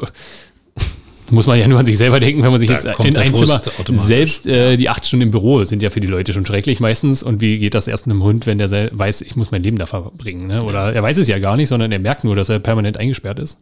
[1.30, 3.34] muss man ja nur an sich selber denken, wenn man sich da jetzt in ein
[3.34, 6.80] Zimmer, selbst äh, die acht Stunden im Büro sind ja für die Leute schon schrecklich
[6.80, 7.22] meistens.
[7.22, 9.86] Und wie geht das erst einem Hund, wenn der weiß, ich muss mein Leben da
[9.86, 10.46] verbringen?
[10.46, 10.62] Ne?
[10.62, 13.38] Oder er weiß es ja gar nicht, sondern er merkt nur, dass er permanent eingesperrt
[13.38, 13.60] ist.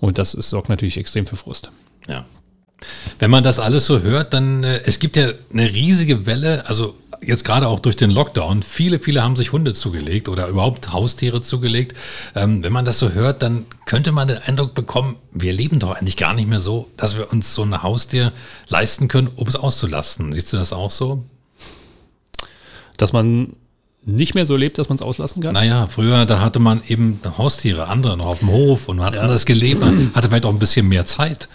[0.00, 1.70] Und das sorgt natürlich extrem für Frust.
[2.08, 2.26] Ja.
[3.18, 6.96] Wenn man das alles so hört, dann, äh, es gibt ja eine riesige Welle, also
[7.26, 11.40] jetzt gerade auch durch den Lockdown, viele, viele haben sich Hunde zugelegt oder überhaupt Haustiere
[11.42, 11.96] zugelegt.
[12.34, 15.92] Ähm, wenn man das so hört, dann könnte man den Eindruck bekommen, wir leben doch
[15.92, 18.32] eigentlich gar nicht mehr so, dass wir uns so ein Haustier
[18.68, 20.32] leisten können, um es auszulasten.
[20.32, 21.24] Siehst du das auch so?
[22.96, 23.56] Dass man
[24.06, 25.54] nicht mehr so lebt, dass man es auslassen kann?
[25.54, 29.14] Naja, früher, da hatte man eben Haustiere, andere noch auf dem Hof und man hat
[29.14, 29.22] ja.
[29.22, 31.48] anders gelebt, man hatte vielleicht auch ein bisschen mehr Zeit.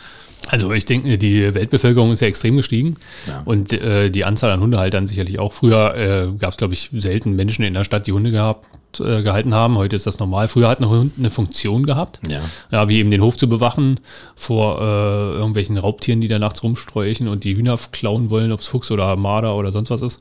[0.47, 2.95] Also ich denke, die Weltbevölkerung ist ja extrem gestiegen
[3.27, 3.41] ja.
[3.45, 5.53] und äh, die Anzahl an Hundehaltern sicherlich auch.
[5.53, 8.65] Früher äh, gab es, glaube ich, selten Menschen in der Stadt, die Hunde gehabt,
[8.99, 9.77] äh, gehalten haben.
[9.77, 10.47] Heute ist das normal.
[10.47, 12.41] Früher hat ein Hund eine Funktion gehabt, ja.
[12.71, 13.99] ja wie eben den Hof zu bewachen
[14.35, 18.67] vor äh, irgendwelchen Raubtieren, die da nachts rumsträuchen und die Hühner klauen wollen, ob es
[18.67, 20.19] Fuchs oder Marder oder sonst was ist.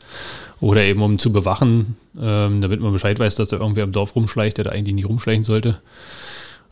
[0.61, 4.15] Oder eben um zu bewachen, ähm, damit man Bescheid weiß, dass da irgendwer im Dorf
[4.15, 5.79] rumschleicht, der da eigentlich nicht rumschleichen sollte.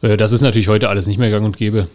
[0.02, 1.86] Äh, das ist natürlich heute alles nicht mehr gang und gäbe.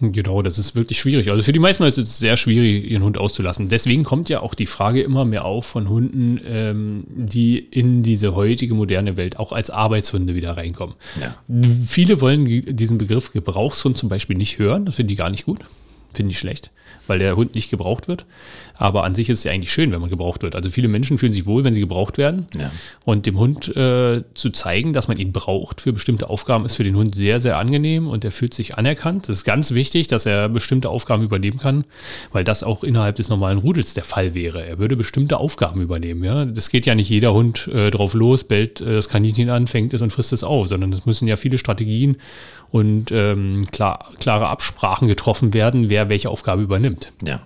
[0.00, 1.30] Genau, das ist wirklich schwierig.
[1.30, 3.68] Also für die meisten Leute ist es sehr schwierig, ihren Hund auszulassen.
[3.68, 8.36] Deswegen kommt ja auch die Frage immer mehr auf von Hunden, ähm, die in diese
[8.36, 10.94] heutige moderne Welt auch als Arbeitshunde wieder reinkommen.
[11.20, 11.36] Ja.
[11.84, 14.86] Viele wollen diesen Begriff Gebrauchshund zum Beispiel nicht hören.
[14.86, 15.60] Das finden die gar nicht gut.
[16.12, 16.70] Finde ich schlecht
[17.08, 18.26] weil der Hund nicht gebraucht wird.
[18.80, 20.54] Aber an sich ist es ja eigentlich schön, wenn man gebraucht wird.
[20.54, 22.46] Also viele Menschen fühlen sich wohl, wenn sie gebraucht werden.
[22.56, 22.70] Ja.
[23.04, 26.84] Und dem Hund äh, zu zeigen, dass man ihn braucht für bestimmte Aufgaben, ist für
[26.84, 29.28] den Hund sehr, sehr angenehm und er fühlt sich anerkannt.
[29.28, 31.84] Das ist ganz wichtig, dass er bestimmte Aufgaben übernehmen kann,
[32.30, 34.64] weil das auch innerhalb des normalen Rudels der Fall wäre.
[34.64, 36.22] Er würde bestimmte Aufgaben übernehmen.
[36.22, 36.44] Ja?
[36.44, 39.92] Das geht ja nicht jeder Hund äh, drauf los, bellt äh, das Kaninchen an, fängt
[39.92, 42.16] es und frisst es auf, sondern es müssen ja viele Strategien
[42.70, 47.12] und ähm, klar, klare Absprachen getroffen werden, wer welche Aufgabe übernimmt.
[47.24, 47.40] Ja.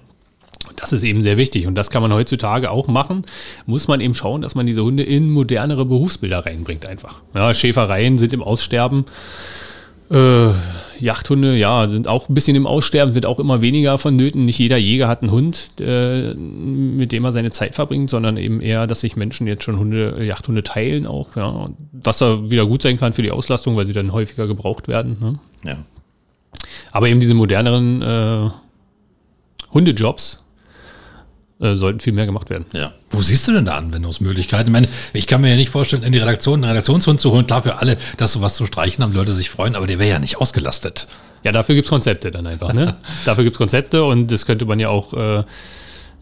[0.76, 1.66] Das ist eben sehr wichtig.
[1.66, 3.24] Und das kann man heutzutage auch machen.
[3.66, 7.20] Muss man eben schauen, dass man diese Hunde in modernere Berufsbilder reinbringt einfach.
[7.34, 9.04] Ja, Schäfereien sind im Aussterben.
[10.12, 10.52] Äh,
[11.00, 14.44] Jachthunde, ja, sind auch ein bisschen im Aussterben, wird auch immer weniger vonnöten.
[14.44, 18.60] Nicht jeder Jäger hat einen Hund, äh, mit dem er seine Zeit verbringt, sondern eben
[18.60, 21.70] eher, dass sich Menschen jetzt schon Hunde, Jachthunde teilen auch, ja.
[21.92, 25.16] Was da wieder gut sein kann für die Auslastung, weil sie dann häufiger gebraucht werden.
[25.20, 25.38] Ne?
[25.64, 25.84] Ja.
[26.92, 28.50] Aber eben diese moderneren äh,
[29.72, 30.41] Hundejobs,
[31.62, 32.66] äh, sollten viel mehr gemacht werden.
[32.72, 32.92] Ja.
[33.10, 34.66] Wo siehst du denn da Anwendungsmöglichkeiten?
[34.66, 37.46] Ich meine, ich kann mir ja nicht vorstellen, in die Redaktion einen Redaktionshund zu holen.
[37.46, 40.18] Klar, für alle, dass sowas zu streichen haben, Leute sich freuen, aber der wäre ja
[40.18, 41.06] nicht ausgelastet.
[41.44, 42.72] Ja, dafür gibt es Konzepte dann einfach.
[42.72, 42.96] Ne?
[43.24, 45.44] dafür gibt es Konzepte und das könnte man ja auch äh, äh,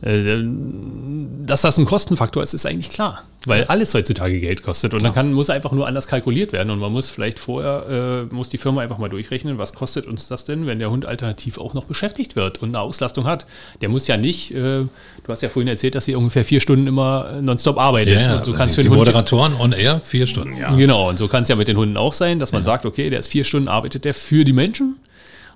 [0.03, 5.13] dass das ein Kostenfaktor ist, ist eigentlich klar, weil alles heutzutage Geld kostet und dann
[5.13, 8.57] kann, muss einfach nur anders kalkuliert werden und man muss vielleicht vorher, äh, muss die
[8.57, 11.85] Firma einfach mal durchrechnen, was kostet uns das denn, wenn der Hund alternativ auch noch
[11.85, 13.45] beschäftigt wird und eine Auslastung hat.
[13.83, 14.89] Der muss ja nicht, äh, du
[15.29, 18.15] hast ja vorhin erzählt, dass sie ungefähr vier Stunden immer nonstop arbeitet.
[18.15, 20.75] Ja, ja, so kannst die, die Moderatoren und er vier Stunden, ja.
[20.75, 22.65] Genau, und so kann es ja mit den Hunden auch sein, dass man ja.
[22.67, 24.97] sagt, okay, der ist vier Stunden, arbeitet der für die Menschen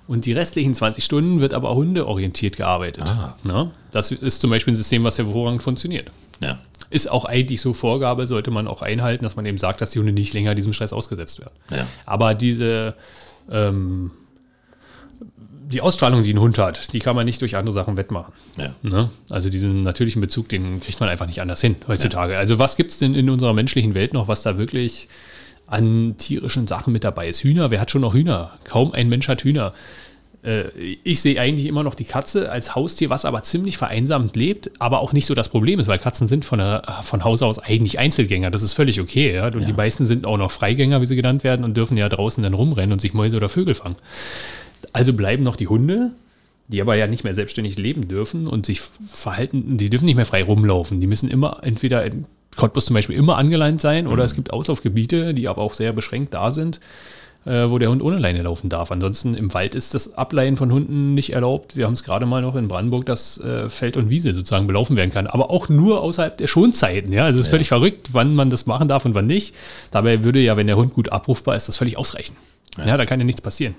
[0.07, 3.09] und die restlichen 20 Stunden wird aber hundeorientiert gearbeitet.
[3.09, 3.35] Ah.
[3.43, 6.11] Na, das ist zum Beispiel ein System, was hervorragend funktioniert.
[6.39, 6.59] Ja.
[6.89, 9.99] Ist auch eigentlich so Vorgabe, sollte man auch einhalten, dass man eben sagt, dass die
[9.99, 11.53] Hunde nicht länger diesem Stress ausgesetzt werden.
[11.71, 11.87] Ja.
[12.05, 12.95] Aber diese
[13.51, 14.11] ähm,
[15.67, 18.33] die Ausstrahlung, die ein Hund hat, die kann man nicht durch andere Sachen wettmachen.
[18.57, 18.75] Ja.
[18.83, 19.09] Ne?
[19.29, 22.33] Also diesen natürlichen Bezug, den kriegt man einfach nicht anders hin heutzutage.
[22.33, 22.39] Ja.
[22.39, 25.07] Also was gibt es denn in unserer menschlichen Welt noch, was da wirklich
[25.67, 27.43] an tierischen Sachen mit dabei ist.
[27.43, 28.51] Hühner, wer hat schon noch Hühner?
[28.63, 29.73] Kaum ein Mensch hat Hühner.
[30.45, 30.69] Äh,
[31.03, 34.99] ich sehe eigentlich immer noch die Katze als Haustier, was aber ziemlich vereinsamt lebt, aber
[34.99, 37.99] auch nicht so das Problem ist, weil Katzen sind von, der, von Haus aus eigentlich
[37.99, 38.51] Einzelgänger.
[38.51, 39.33] Das ist völlig okay.
[39.33, 39.47] Ja?
[39.47, 39.65] Und ja.
[39.65, 42.53] die meisten sind auch noch Freigänger, wie sie genannt werden, und dürfen ja draußen dann
[42.53, 43.95] rumrennen und sich Mäuse oder Vögel fangen.
[44.93, 46.13] Also bleiben noch die Hunde,
[46.67, 50.25] die aber ja nicht mehr selbstständig leben dürfen und sich verhalten, die dürfen nicht mehr
[50.25, 50.99] frei rumlaufen.
[50.99, 52.25] Die müssen immer entweder in
[52.55, 56.33] Cottbus zum Beispiel immer angeleint sein oder es gibt Auslaufgebiete, die aber auch sehr beschränkt
[56.33, 56.79] da sind,
[57.45, 58.91] äh, wo der Hund ohne Leine laufen darf.
[58.91, 61.75] Ansonsten im Wald ist das Ableihen von Hunden nicht erlaubt.
[61.75, 64.97] Wir haben es gerade mal noch in Brandenburg, dass äh, Feld und Wiese sozusagen belaufen
[64.97, 67.11] werden kann, aber auch nur außerhalb der Schonzeiten.
[67.11, 69.53] Ja, also es ist völlig verrückt, wann man das machen darf und wann nicht.
[69.91, 72.35] Dabei würde ja, wenn der Hund gut abrufbar ist, das völlig ausreichen.
[72.77, 73.75] Ja, da kann ja nichts passieren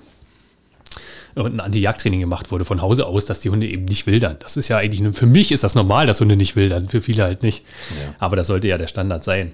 [1.45, 4.37] ein Anti-Jagd-Training gemacht wurde von Hause aus, dass die Hunde eben nicht wildern.
[4.39, 7.01] Das ist ja eigentlich, nur, für mich ist das normal, dass Hunde nicht wildern, für
[7.01, 7.63] viele halt nicht.
[7.89, 8.15] Ja.
[8.19, 9.53] Aber das sollte ja der Standard sein.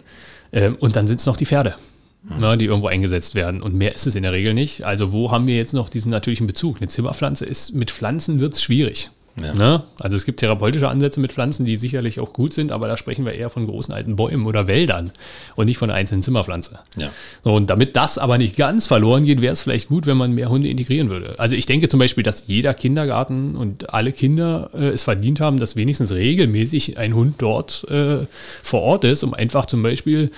[0.51, 1.75] Ähm, und dann sind es noch die Pferde,
[2.23, 3.61] ne, die irgendwo eingesetzt werden.
[3.61, 4.85] Und mehr ist es in der Regel nicht.
[4.85, 6.77] Also wo haben wir jetzt noch diesen natürlichen Bezug?
[6.77, 9.09] Eine Zimmerpflanze ist, mit Pflanzen wird es schwierig.
[9.41, 9.53] Ja.
[9.53, 9.83] Ne?
[9.99, 13.25] Also es gibt therapeutische Ansätze mit Pflanzen, die sicherlich auch gut sind, aber da sprechen
[13.25, 15.11] wir eher von großen alten Bäumen oder Wäldern
[15.55, 16.79] und nicht von einer einzelnen Zimmerpflanze.
[16.97, 17.09] Ja.
[17.41, 20.49] Und damit das aber nicht ganz verloren geht, wäre es vielleicht gut, wenn man mehr
[20.49, 21.35] Hunde integrieren würde.
[21.39, 25.59] Also ich denke zum Beispiel, dass jeder Kindergarten und alle Kinder äh, es verdient haben,
[25.59, 28.27] dass wenigstens regelmäßig ein Hund dort äh,
[28.61, 30.29] vor Ort ist, um einfach zum Beispiel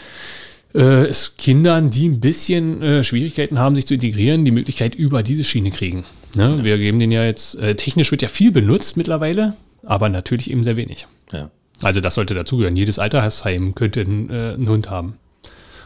[0.73, 5.21] äh, es Kindern, die ein bisschen äh, Schwierigkeiten haben, sich zu integrieren, die Möglichkeit über
[5.21, 6.05] diese Schiene kriegen.
[6.35, 6.63] Ne?
[6.63, 9.53] Wir geben den ja jetzt, äh, technisch wird ja viel benutzt mittlerweile,
[9.85, 11.07] aber natürlich eben sehr wenig.
[11.31, 11.49] Ja.
[11.81, 12.75] Also das sollte dazugehören.
[12.75, 15.15] Jedes Altersheim könnte einen, äh, einen Hund haben.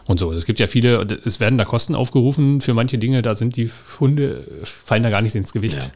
[0.07, 0.31] Und so.
[0.33, 3.69] Es gibt ja viele, es werden da Kosten aufgerufen für manche Dinge, da sind die
[3.99, 5.91] Hunde, fallen da gar nicht ins Gewicht.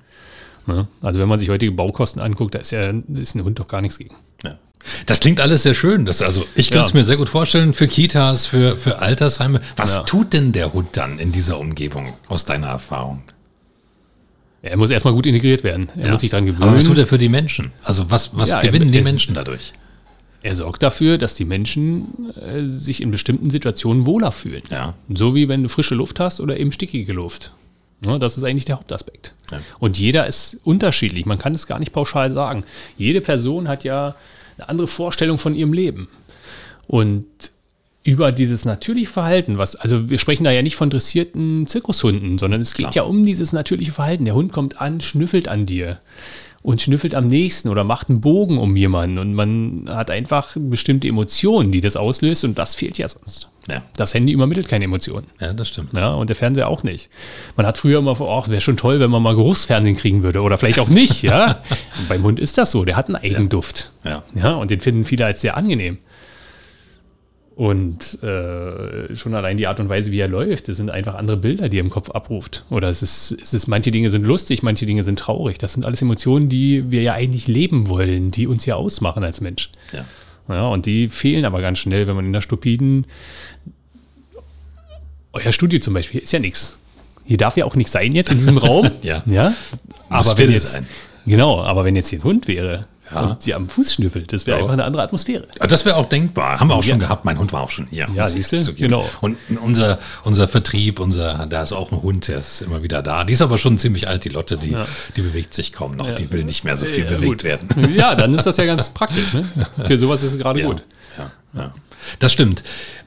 [0.68, 0.88] Ne?
[1.02, 3.82] Also wenn man sich heutige Baukosten anguckt, da ist ja ist ein Hund doch gar
[3.82, 4.16] nichts gegen.
[4.44, 4.58] Ja.
[5.08, 6.06] Das klingt alles sehr schön.
[6.06, 7.00] Das, also ich könnte es Ja.
[7.00, 9.62] mir sehr gut vorstellen für Kitas, für, für Altersheime.
[9.78, 10.04] Was Ja.
[10.04, 13.24] tut denn der Hund dann in dieser Umgebung aus deiner Erfahrung?
[14.64, 15.90] Er muss erstmal gut integriert werden.
[15.96, 16.64] Er muss sich daran gewöhnen.
[16.70, 17.72] Aber was tut er für die Menschen?
[17.84, 19.74] Also was, was Ja, er- gewinnen die es- Menschen dadurch?
[20.42, 24.64] Er sorgt dafür, dass die Menschen äh, sich in bestimmten Situationen wohler fühlen.
[24.72, 24.94] Ja.
[25.14, 27.52] So wie wenn du frische Luft hast oder eben stickige Luft.
[28.02, 29.34] Ne, das ist eigentlich der Hauptaspekt.
[29.52, 29.60] Ja.
[29.80, 31.26] Und jeder ist unterschiedlich.
[31.26, 32.64] Man kann es gar nicht pauschal sagen.
[32.98, 34.16] Jede Person hat ja
[34.58, 36.10] eine andere Vorstellung von ihrem Leben.
[36.88, 37.26] Und
[38.04, 42.60] über dieses natürliche Verhalten, was, also wir sprechen da ja nicht von dressierten Zirkushunden, sondern
[42.60, 44.26] es geht ja um dieses natürliche Verhalten.
[44.26, 46.00] Der Hund kommt an, schnüffelt an dir
[46.64, 51.08] und schnüffelt am nächsten oder macht einen Bogen um jemanden und man hat einfach bestimmte
[51.08, 53.48] Emotionen, die das auslöst und das fehlt ja sonst.
[53.70, 53.84] Ja.
[53.96, 55.28] Das Handy übermittelt keine Emotionen.
[55.40, 55.94] Ja, das stimmt.
[55.94, 57.10] Ja, und der Fernseher auch nicht.
[57.56, 60.42] Man hat früher immer vor, ach, wäre schon toll, wenn man mal Geruchsfernsehen kriegen würde.
[60.42, 61.64] Oder vielleicht auch nicht, ja.
[62.10, 63.92] Beim Hund ist das so, der hat einen Eigenduft.
[64.04, 64.24] Ja.
[64.36, 65.98] Ja, und den finden viele als sehr angenehm.
[67.56, 71.38] Und äh, schon allein die Art und Weise, wie er läuft, das sind einfach andere
[71.38, 72.66] Bilder, die er im Kopf abruft.
[72.72, 75.60] Oder es ist, es ist, manche Dinge sind lustig, manche Dinge sind traurig.
[75.60, 79.40] Das sind alles Emotionen, die wir ja eigentlich leben wollen, die uns ja ausmachen als
[79.40, 79.70] Mensch.
[79.92, 80.06] Ja.
[80.50, 83.06] Ja, und die fehlen aber ganz schnell, wenn man in der stupiden.
[85.32, 86.78] Euer Studio zum Beispiel ist ja nichts.
[87.24, 88.90] Hier darf ja auch nichts sein jetzt in diesem Raum.
[89.04, 89.24] Ja.
[89.28, 89.54] ja?
[90.10, 90.74] Aber wenn jetzt.
[90.74, 90.88] sein.
[91.26, 93.22] Genau, aber wenn jetzt hier ein Hund wäre Ja.
[93.22, 94.64] und sie am Fuß schnüffelt, das wäre Ja.
[94.64, 95.48] einfach eine andere Atmosphäre.
[95.60, 96.60] Das wäre auch denkbar.
[96.60, 97.08] Haben wir auch schon Ja.
[97.08, 97.26] gehabt.
[97.26, 98.06] Mein Hund war auch schon hier.
[98.16, 98.62] Ja, siehste?
[98.62, 98.90] zugeben.
[98.90, 99.10] Genau.
[99.22, 103.24] Und unser, unser Vertrieb, unser, da ist auch ein Hund, der ist immer wieder da.
[103.26, 104.76] Die ist aber schon ziemlich alt, die Lotte, die,
[105.16, 106.12] die bewegt sich kaum noch.
[106.12, 107.44] Die will nicht mehr so viel bewegt gut.
[107.44, 107.94] werden.
[107.96, 109.34] Ja, dann ist das ja ganz praktisch.
[109.34, 109.46] Ne?
[109.86, 110.84] Für sowas ist es gerade gut.
[111.18, 111.74] Ja, ja.
[112.20, 112.64] Das stimmt.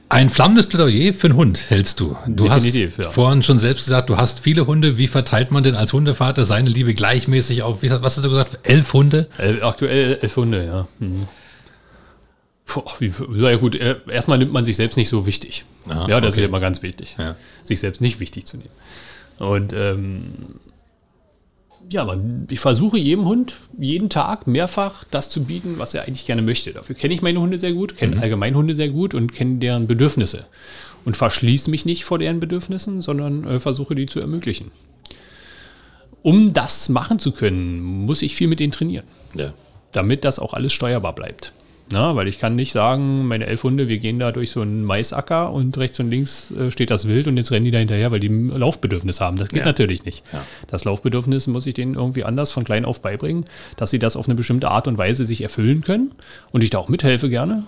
[0.09, 2.15] Ein flammendes Plädoyer für einen Hund hältst du.
[2.27, 3.11] Du Definitiv, hast ja.
[3.11, 4.97] vorhin schon selbst gesagt, du hast viele Hunde.
[4.97, 8.59] Wie verteilt man denn als Hundevater seine Liebe gleichmäßig auf, wie, was hast du gesagt,
[8.63, 9.27] elf Hunde?
[9.37, 10.87] Äh, aktuell elf Hunde, ja.
[10.99, 11.27] Mhm.
[12.65, 15.65] Puh, wie, ja gut, äh, erstmal nimmt man sich selbst nicht so wichtig.
[15.89, 16.43] Ah, ja, das okay.
[16.43, 17.15] ist immer ganz wichtig.
[17.19, 17.35] Ja.
[17.65, 18.69] Sich selbst nicht wichtig zu nehmen.
[19.39, 20.23] Und ähm,
[21.89, 26.25] ja, man, ich versuche jedem Hund jeden Tag mehrfach das zu bieten, was er eigentlich
[26.25, 26.73] gerne möchte.
[26.73, 29.87] Dafür kenne ich meine Hunde sehr gut, kenne allgemein Hunde sehr gut und kenne deren
[29.87, 30.45] Bedürfnisse.
[31.05, 34.71] Und verschließe mich nicht vor deren Bedürfnissen, sondern äh, versuche die zu ermöglichen.
[36.21, 39.53] Um das machen zu können, muss ich viel mit denen trainieren Ja.
[39.93, 41.53] damit das auch alles steuerbar bleibt.
[41.89, 44.83] Na, weil ich kann nicht sagen, meine elf Hunde, wir gehen da durch so einen
[44.83, 48.11] Maisacker und rechts und links äh, steht das Wild und jetzt rennen die da hinterher,
[48.11, 49.37] weil die ein Laufbedürfnis haben.
[49.37, 49.65] Das geht Ja.
[49.65, 50.23] natürlich nicht.
[50.33, 50.43] Ja.
[50.67, 53.45] Das Laufbedürfnis muss ich denen irgendwie anders von klein auf beibringen,
[53.77, 56.11] dass sie das auf eine bestimmte Art und Weise sich erfüllen können
[56.51, 57.63] und ich da auch mithelfe gerne.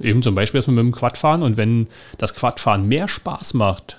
[0.00, 3.98] Eben zum Beispiel erstmal mit dem Quad fahren und wenn das Quadfahren mehr Spaß macht,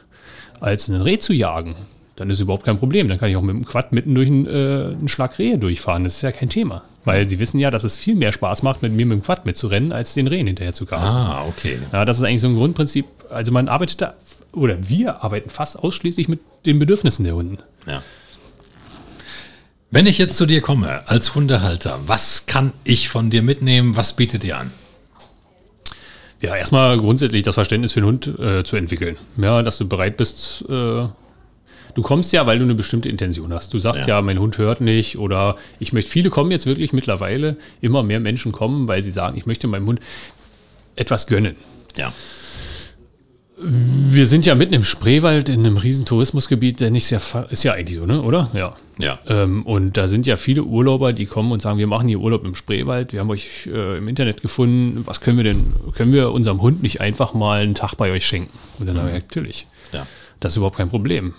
[0.61, 1.75] als einen Reh zu jagen,
[2.15, 3.07] dann ist überhaupt kein Problem.
[3.07, 6.03] Dann kann ich auch mit dem Quad mitten durch einen, äh, einen Schlag Rehe durchfahren.
[6.03, 6.83] Das ist ja kein Thema.
[7.03, 9.45] Weil sie wissen ja, dass es viel mehr Spaß macht, mit mir mit dem Quad
[9.45, 11.19] mitzurennen, als den Rehen hinterher zu casten.
[11.19, 11.77] Ah, okay.
[11.91, 13.05] Ja, das ist eigentlich so ein Grundprinzip.
[13.29, 14.13] Also man arbeitet da,
[14.53, 17.59] oder wir arbeiten fast ausschließlich mit den Bedürfnissen der Hunden.
[17.85, 18.01] Ja.
[19.91, 23.95] Wenn ich jetzt zu dir komme als Hundehalter, was kann ich von dir mitnehmen?
[23.95, 24.71] Was bietet dir an?
[26.41, 29.17] Ja, erstmal grundsätzlich das Verständnis für den Hund äh, zu entwickeln.
[29.37, 31.07] Ja, dass du bereit bist, äh,
[31.95, 33.73] Du kommst ja, weil du eine bestimmte Intention hast.
[33.73, 34.17] Du sagst ja.
[34.17, 38.19] ja, mein Hund hört nicht oder ich möchte, viele kommen jetzt wirklich mittlerweile, immer mehr
[38.19, 40.01] Menschen kommen, weil sie sagen, ich möchte meinem Hund
[40.97, 41.55] etwas gönnen.
[41.95, 42.11] Ja.
[43.57, 47.71] Wir sind ja mitten im Spreewald in einem riesen Tourismusgebiet, der nicht sehr, ist ja
[47.71, 48.21] eigentlich so, ne?
[48.21, 48.51] oder?
[48.53, 48.75] Ja.
[48.99, 49.19] Ja.
[49.27, 52.43] Ähm, und da sind ja viele Urlauber, die kommen und sagen, wir machen hier Urlaub
[52.43, 56.33] im Spreewald, wir haben euch äh, im Internet gefunden, was können wir denn, können wir
[56.33, 58.51] unserem Hund nicht einfach mal einen Tag bei euch schenken?
[58.79, 58.99] Und dann mhm.
[58.99, 59.67] sagen wir, natürlich.
[59.93, 60.05] Ja.
[60.41, 61.33] Das ist überhaupt kein Problem.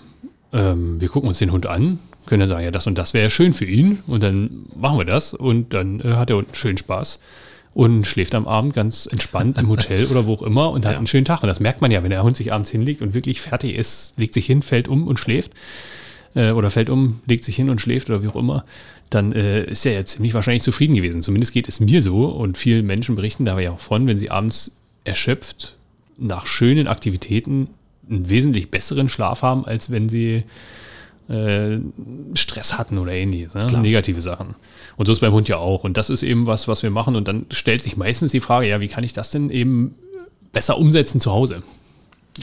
[0.53, 3.25] Ähm, wir gucken uns den Hund an, können dann sagen, ja, das und das wäre
[3.25, 6.55] ja schön für ihn und dann machen wir das und dann äh, hat der Hund
[6.55, 7.19] schönen Spaß
[7.73, 10.97] und schläft am Abend ganz entspannt im Hotel oder wo auch immer und hat ja.
[10.97, 11.43] einen schönen Tag.
[11.43, 14.13] Und das merkt man ja, wenn der Hund sich abends hinlegt und wirklich fertig ist,
[14.17, 15.51] legt sich hin, fällt um und schläft
[16.33, 18.63] äh, oder fällt um, legt sich hin und schläft oder wie auch immer,
[19.09, 21.21] dann äh, ist er ja ziemlich wahrscheinlich zufrieden gewesen.
[21.21, 24.31] Zumindest geht es mir so und viele Menschen berichten da ja auch von, wenn sie
[24.31, 25.75] abends erschöpft
[26.17, 27.69] nach schönen Aktivitäten
[28.09, 30.43] einen wesentlich besseren Schlaf haben, als wenn sie
[31.29, 31.77] äh,
[32.35, 33.79] Stress hatten oder ähnliches, ne?
[33.79, 34.55] negative Sachen.
[34.95, 35.83] Und so ist beim Hund ja auch.
[35.83, 37.15] Und das ist eben was, was wir machen.
[37.15, 39.95] Und dann stellt sich meistens die Frage, ja, wie kann ich das denn eben
[40.51, 41.63] besser umsetzen zu Hause?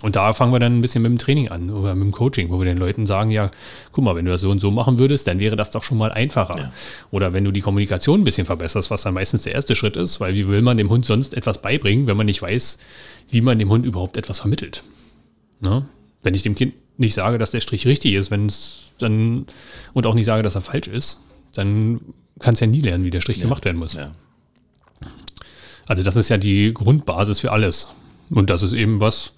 [0.02, 2.50] Und da fangen wir dann ein bisschen mit dem Training an oder mit dem Coaching,
[2.50, 3.50] wo wir den Leuten sagen, ja,
[3.92, 5.98] guck mal, wenn du das so und so machen würdest, dann wäre das doch schon
[5.98, 6.58] mal einfacher.
[6.58, 6.72] Ja.
[7.12, 10.20] Oder wenn du die Kommunikation ein bisschen verbesserst, was dann meistens der erste Schritt ist,
[10.20, 12.78] weil wie will man dem Hund sonst etwas beibringen, wenn man nicht weiß,
[13.30, 14.82] wie man dem Hund überhaupt etwas vermittelt?
[15.60, 15.86] Ne?
[16.22, 19.46] Wenn ich dem Kind nicht sage, dass der Strich richtig ist, wenn es dann
[19.92, 21.20] und auch nicht sage, dass er falsch ist,
[21.54, 22.00] dann
[22.38, 23.44] kannst ja nie lernen, wie der Strich ja.
[23.44, 23.94] gemacht werden muss.
[23.94, 24.14] Ja.
[25.86, 27.88] Also das ist ja die Grundbasis für alles.
[28.30, 29.32] Und das ist eben was,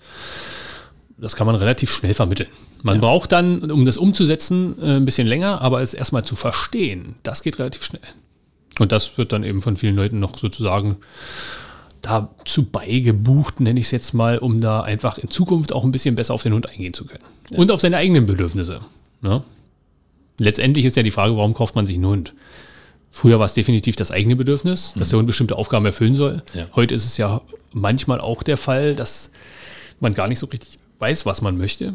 [1.18, 2.48] das kann man relativ schnell vermitteln.
[2.82, 3.00] Man ja.
[3.00, 7.42] braucht dann, um das umzusetzen, äh, ein bisschen länger, aber es erstmal zu verstehen, das
[7.42, 8.02] geht relativ schnell.
[8.78, 10.96] Und das wird dann eben von vielen Leuten noch sozusagen
[12.06, 16.14] dazu beigebucht, nenne ich es jetzt mal, um da einfach in Zukunft auch ein bisschen
[16.14, 17.24] besser auf den Hund eingehen zu können.
[17.50, 17.58] Ja.
[17.58, 18.80] Und auf seine eigenen Bedürfnisse.
[19.20, 19.42] Ne?
[20.38, 22.34] Letztendlich ist ja die Frage, warum kauft man sich einen Hund?
[23.10, 26.42] Früher war es definitiv das eigene Bedürfnis, dass der Hund bestimmte Aufgaben erfüllen soll.
[26.54, 26.66] Ja.
[26.74, 27.40] Heute ist es ja
[27.72, 29.30] manchmal auch der Fall, dass
[30.00, 31.94] man gar nicht so richtig weiß, was man möchte.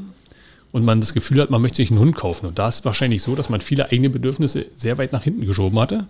[0.71, 2.47] Und man das Gefühl hat, man möchte sich einen Hund kaufen.
[2.47, 5.45] Und da ist es wahrscheinlich so, dass man viele eigene Bedürfnisse sehr weit nach hinten
[5.45, 6.07] geschoben hatte.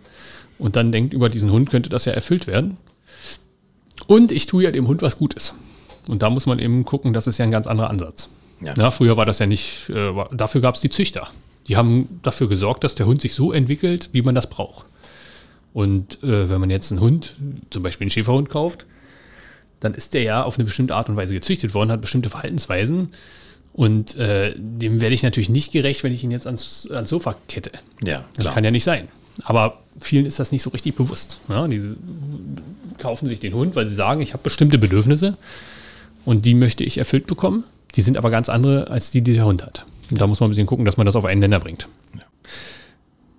[0.59, 2.77] Und dann denkt, über diesen Hund könnte das ja erfüllt werden.
[4.07, 5.53] Und ich tue ja dem Hund was Gutes.
[6.07, 8.29] Und da muss man eben gucken, das ist ja ein ganz anderer Ansatz.
[8.61, 8.73] Ja.
[8.75, 11.29] Na, früher war das ja nicht, äh, dafür gab es die Züchter.
[11.67, 14.85] Die haben dafür gesorgt, dass der Hund sich so entwickelt, wie man das braucht.
[15.73, 17.35] Und äh, wenn man jetzt einen Hund,
[17.69, 18.85] zum Beispiel einen Schäferhund kauft,
[19.79, 23.09] dann ist der ja auf eine bestimmte Art und Weise gezüchtet worden, hat bestimmte Verhaltensweisen.
[23.73, 27.35] Und äh, dem werde ich natürlich nicht gerecht, wenn ich ihn jetzt ans, ans Sofa
[27.47, 27.71] kette.
[28.03, 28.55] Ja, das klar.
[28.55, 29.07] kann ja nicht sein.
[29.43, 31.41] Aber vielen ist das nicht so richtig bewusst.
[31.49, 31.95] Ja, die
[32.97, 35.38] kaufen sich den Hund, weil sie sagen, ich habe bestimmte Bedürfnisse
[36.25, 37.63] und die möchte ich erfüllt bekommen.
[37.95, 39.86] Die sind aber ganz andere als die, die der Hund hat.
[40.12, 41.88] Und da muss man ein bisschen gucken, dass man das auf einen Nenner bringt.
[42.15, 42.23] Ja.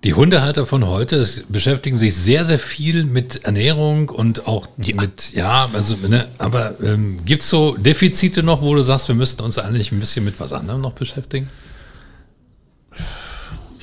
[0.03, 4.95] Die Hundehalter von heute beschäftigen sich sehr, sehr viel mit Ernährung und auch ja.
[4.99, 9.15] mit, ja, also, ne, aber ähm, gibt es so Defizite noch, wo du sagst, wir
[9.15, 11.49] müssten uns eigentlich ein bisschen mit was anderem noch beschäftigen?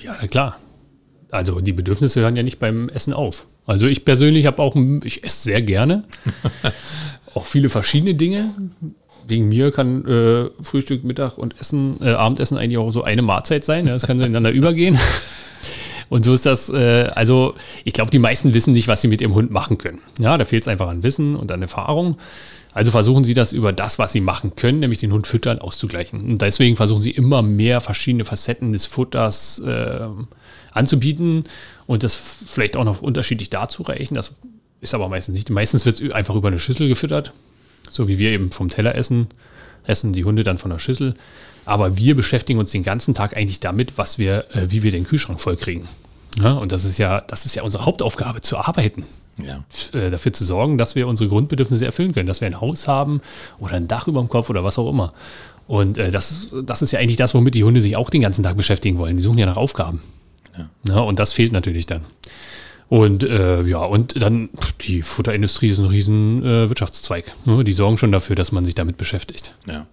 [0.02, 0.58] Ja, klar.
[1.30, 3.46] Also die Bedürfnisse hören ja nicht beim Essen auf.
[3.66, 6.04] Also ich persönlich habe auch, ich esse sehr gerne.
[7.34, 8.50] auch viele verschiedene Dinge.
[9.28, 13.64] Wegen mir kann äh, Frühstück, Mittag und Essen, äh, Abendessen eigentlich auch so eine Mahlzeit
[13.64, 13.86] sein.
[13.86, 14.98] Ja, das kann ineinander übergehen.
[16.10, 19.22] Und so ist das, äh, also ich glaube, die meisten wissen nicht, was sie mit
[19.22, 20.00] ihrem Hund machen können.
[20.18, 22.18] Ja, da fehlt es einfach an Wissen und an Erfahrung.
[22.72, 26.20] Also versuchen sie das über das, was sie machen können, nämlich den Hund füttern, auszugleichen.
[26.20, 30.08] Und deswegen versuchen sie immer mehr verschiedene Facetten des Futters äh,
[30.72, 31.44] anzubieten
[31.86, 34.16] und das vielleicht auch noch unterschiedlich darzureichen.
[34.16, 34.34] Das
[34.80, 35.48] ist aber meistens nicht.
[35.50, 37.32] Meistens wird es einfach über eine Schüssel gefüttert,
[37.90, 39.28] so wie wir eben vom Teller essen,
[39.84, 41.14] essen die Hunde dann von der Schüssel.
[41.64, 45.04] Aber wir beschäftigen uns den ganzen Tag eigentlich damit, was wir, äh, wie wir den
[45.04, 45.88] Kühlschrank vollkriegen.
[46.40, 49.04] Ja, und das ist ja, das ist ja unsere Hauptaufgabe, zu arbeiten.
[49.36, 49.64] Ja.
[49.92, 53.20] Äh, dafür zu sorgen, dass wir unsere Grundbedürfnisse erfüllen können, dass wir ein Haus haben
[53.58, 55.12] oder ein Dach über dem Kopf oder was auch immer.
[55.66, 58.42] Und äh, das, das ist ja eigentlich das, womit die Hunde sich auch den ganzen
[58.42, 59.16] Tag beschäftigen wollen.
[59.16, 60.02] Die suchen ja nach Aufgaben.
[60.56, 60.68] Ja.
[60.88, 62.02] ja und das fehlt natürlich dann.
[62.90, 64.48] Und äh, ja, und dann
[64.80, 67.32] die Futterindustrie ist ein riesen äh, Wirtschaftszweig.
[67.44, 67.62] Ne?
[67.62, 69.54] Die sorgen schon dafür, dass man sich damit beschäftigt.
[69.64, 69.86] Ja.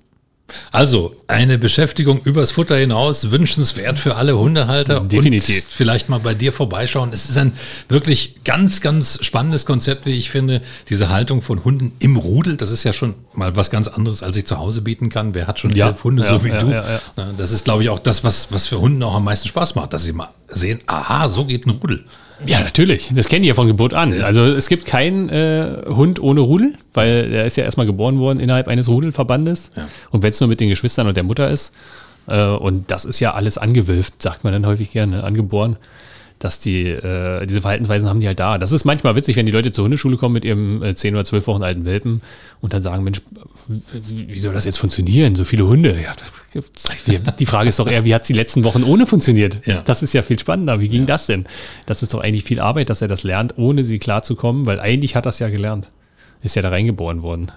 [0.72, 5.02] Also eine Beschäftigung übers Futter hinaus, wünschenswert für alle Hundehalter.
[5.02, 5.66] Definitiv.
[5.66, 7.12] Und vielleicht mal bei dir vorbeischauen.
[7.14, 7.54] Es ist ein
[7.88, 10.62] wirklich ganz, ganz spannendes Konzept, wie ich finde.
[10.90, 14.38] Diese Haltung von Hunden im Rudel, das ist ja schon mal was ganz anderes, als
[14.38, 15.36] ich zu Hause bieten kann.
[15.36, 17.02] Wer hat schon ja, elf Hunde, ja, so wie ja, du?
[17.38, 19.94] Das ist, glaube ich, auch das, was, was für Hunden auch am meisten Spaß macht,
[19.94, 22.06] dass sie mal sehen, aha, so geht ein Rudel.
[22.46, 23.10] Ja, natürlich.
[23.16, 24.14] Das kennen die ja von Geburt an.
[24.16, 24.26] Ja.
[24.26, 28.40] Also es gibt keinen äh, Hund ohne Rudel, weil der ist ja erstmal geboren worden
[28.40, 29.72] innerhalb eines Rudelverbandes.
[29.76, 29.88] Ja.
[30.12, 31.74] Und wenn es nur mit den Geschwistern und der Mutter ist,
[32.30, 35.78] Äh, und das ist ja alles angewölft, sagt man dann häufig gerne, angeboren
[36.40, 38.58] dass die äh, diese Verhaltensweisen haben die halt da.
[38.58, 41.26] Das ist manchmal witzig, wenn die Leute zur Hundeschule kommen mit ihrem äh, 10 oder
[41.26, 42.22] 12 Wochen alten Welpen
[42.62, 43.22] und dann sagen, Mensch,
[43.68, 45.36] wie soll das jetzt funktionieren?
[45.36, 46.00] So viele Hunde.
[46.00, 46.14] Ja,
[47.40, 49.66] die Frage ist doch eher, wie hat es die letzten Wochen ohne funktioniert?
[49.66, 49.82] Ja.
[49.82, 50.80] Das ist ja viel spannender.
[50.80, 51.08] Wie ging ja.
[51.08, 51.46] das denn?
[51.86, 55.16] Das ist doch eigentlich viel Arbeit, dass er das lernt, ohne sie klarzukommen, weil eigentlich
[55.16, 55.90] hat das ja gelernt.
[56.44, 57.52] Ist ja da reingeboren worden.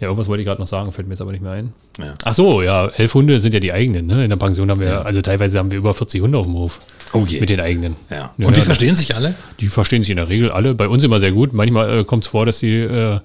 [0.00, 1.72] Ja, irgendwas wollte ich gerade noch sagen, fällt mir jetzt aber nicht mehr ein.
[1.98, 2.14] Ja.
[2.24, 4.06] Ach so, ja, elf Hunde sind ja die eigenen.
[4.06, 4.24] Ne?
[4.24, 5.02] In der Pension haben wir, ja.
[5.02, 6.80] also teilweise haben wir über 40 Hunde auf dem Hof.
[7.12, 7.40] Oh je.
[7.40, 7.96] Mit den eigenen.
[8.10, 8.32] Ja.
[8.36, 9.34] Und ja, die verstehen sich alle?
[9.60, 10.74] Die verstehen sich in der Regel alle.
[10.74, 11.52] Bei uns immer sehr gut.
[11.52, 13.20] Manchmal äh, kommt es vor, dass die äh,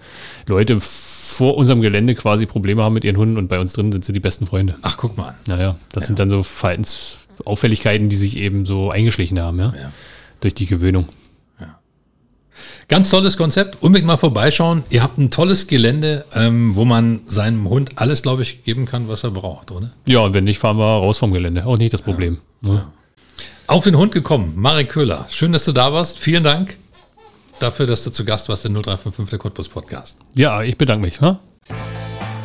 [0.48, 4.06] Leute vor unserem Gelände quasi Probleme haben mit ihren Hunden und bei uns drin sind
[4.06, 4.76] sie die besten Freunde.
[4.82, 5.36] Ach, guck mal.
[5.48, 9.74] Naja, das sind dann so Verhaltensauffälligkeiten, die sich eben so eingeschlichen haben, ja.
[10.42, 11.10] Durch die Gewöhnung.
[12.90, 13.78] Ganz tolles Konzept.
[13.82, 14.84] Unbedingt mal vorbeischauen.
[14.90, 19.08] Ihr habt ein tolles Gelände, ähm, wo man seinem Hund alles, glaube ich, geben kann,
[19.08, 19.92] was er braucht, oder?
[20.08, 21.66] Ja, und wenn nicht, fahren wir raus vom Gelände.
[21.68, 22.40] Auch nicht das Problem.
[22.62, 22.74] Ja.
[22.74, 22.94] Ja.
[23.68, 25.28] Auf den Hund gekommen, Marek Köhler.
[25.30, 26.18] Schön, dass du da warst.
[26.18, 26.78] Vielen Dank
[27.60, 30.18] dafür, dass du zu Gast warst im 0355 der Cottbus Podcast.
[30.34, 31.22] Ja, ich bedanke mich.
[31.22, 31.40] Ha?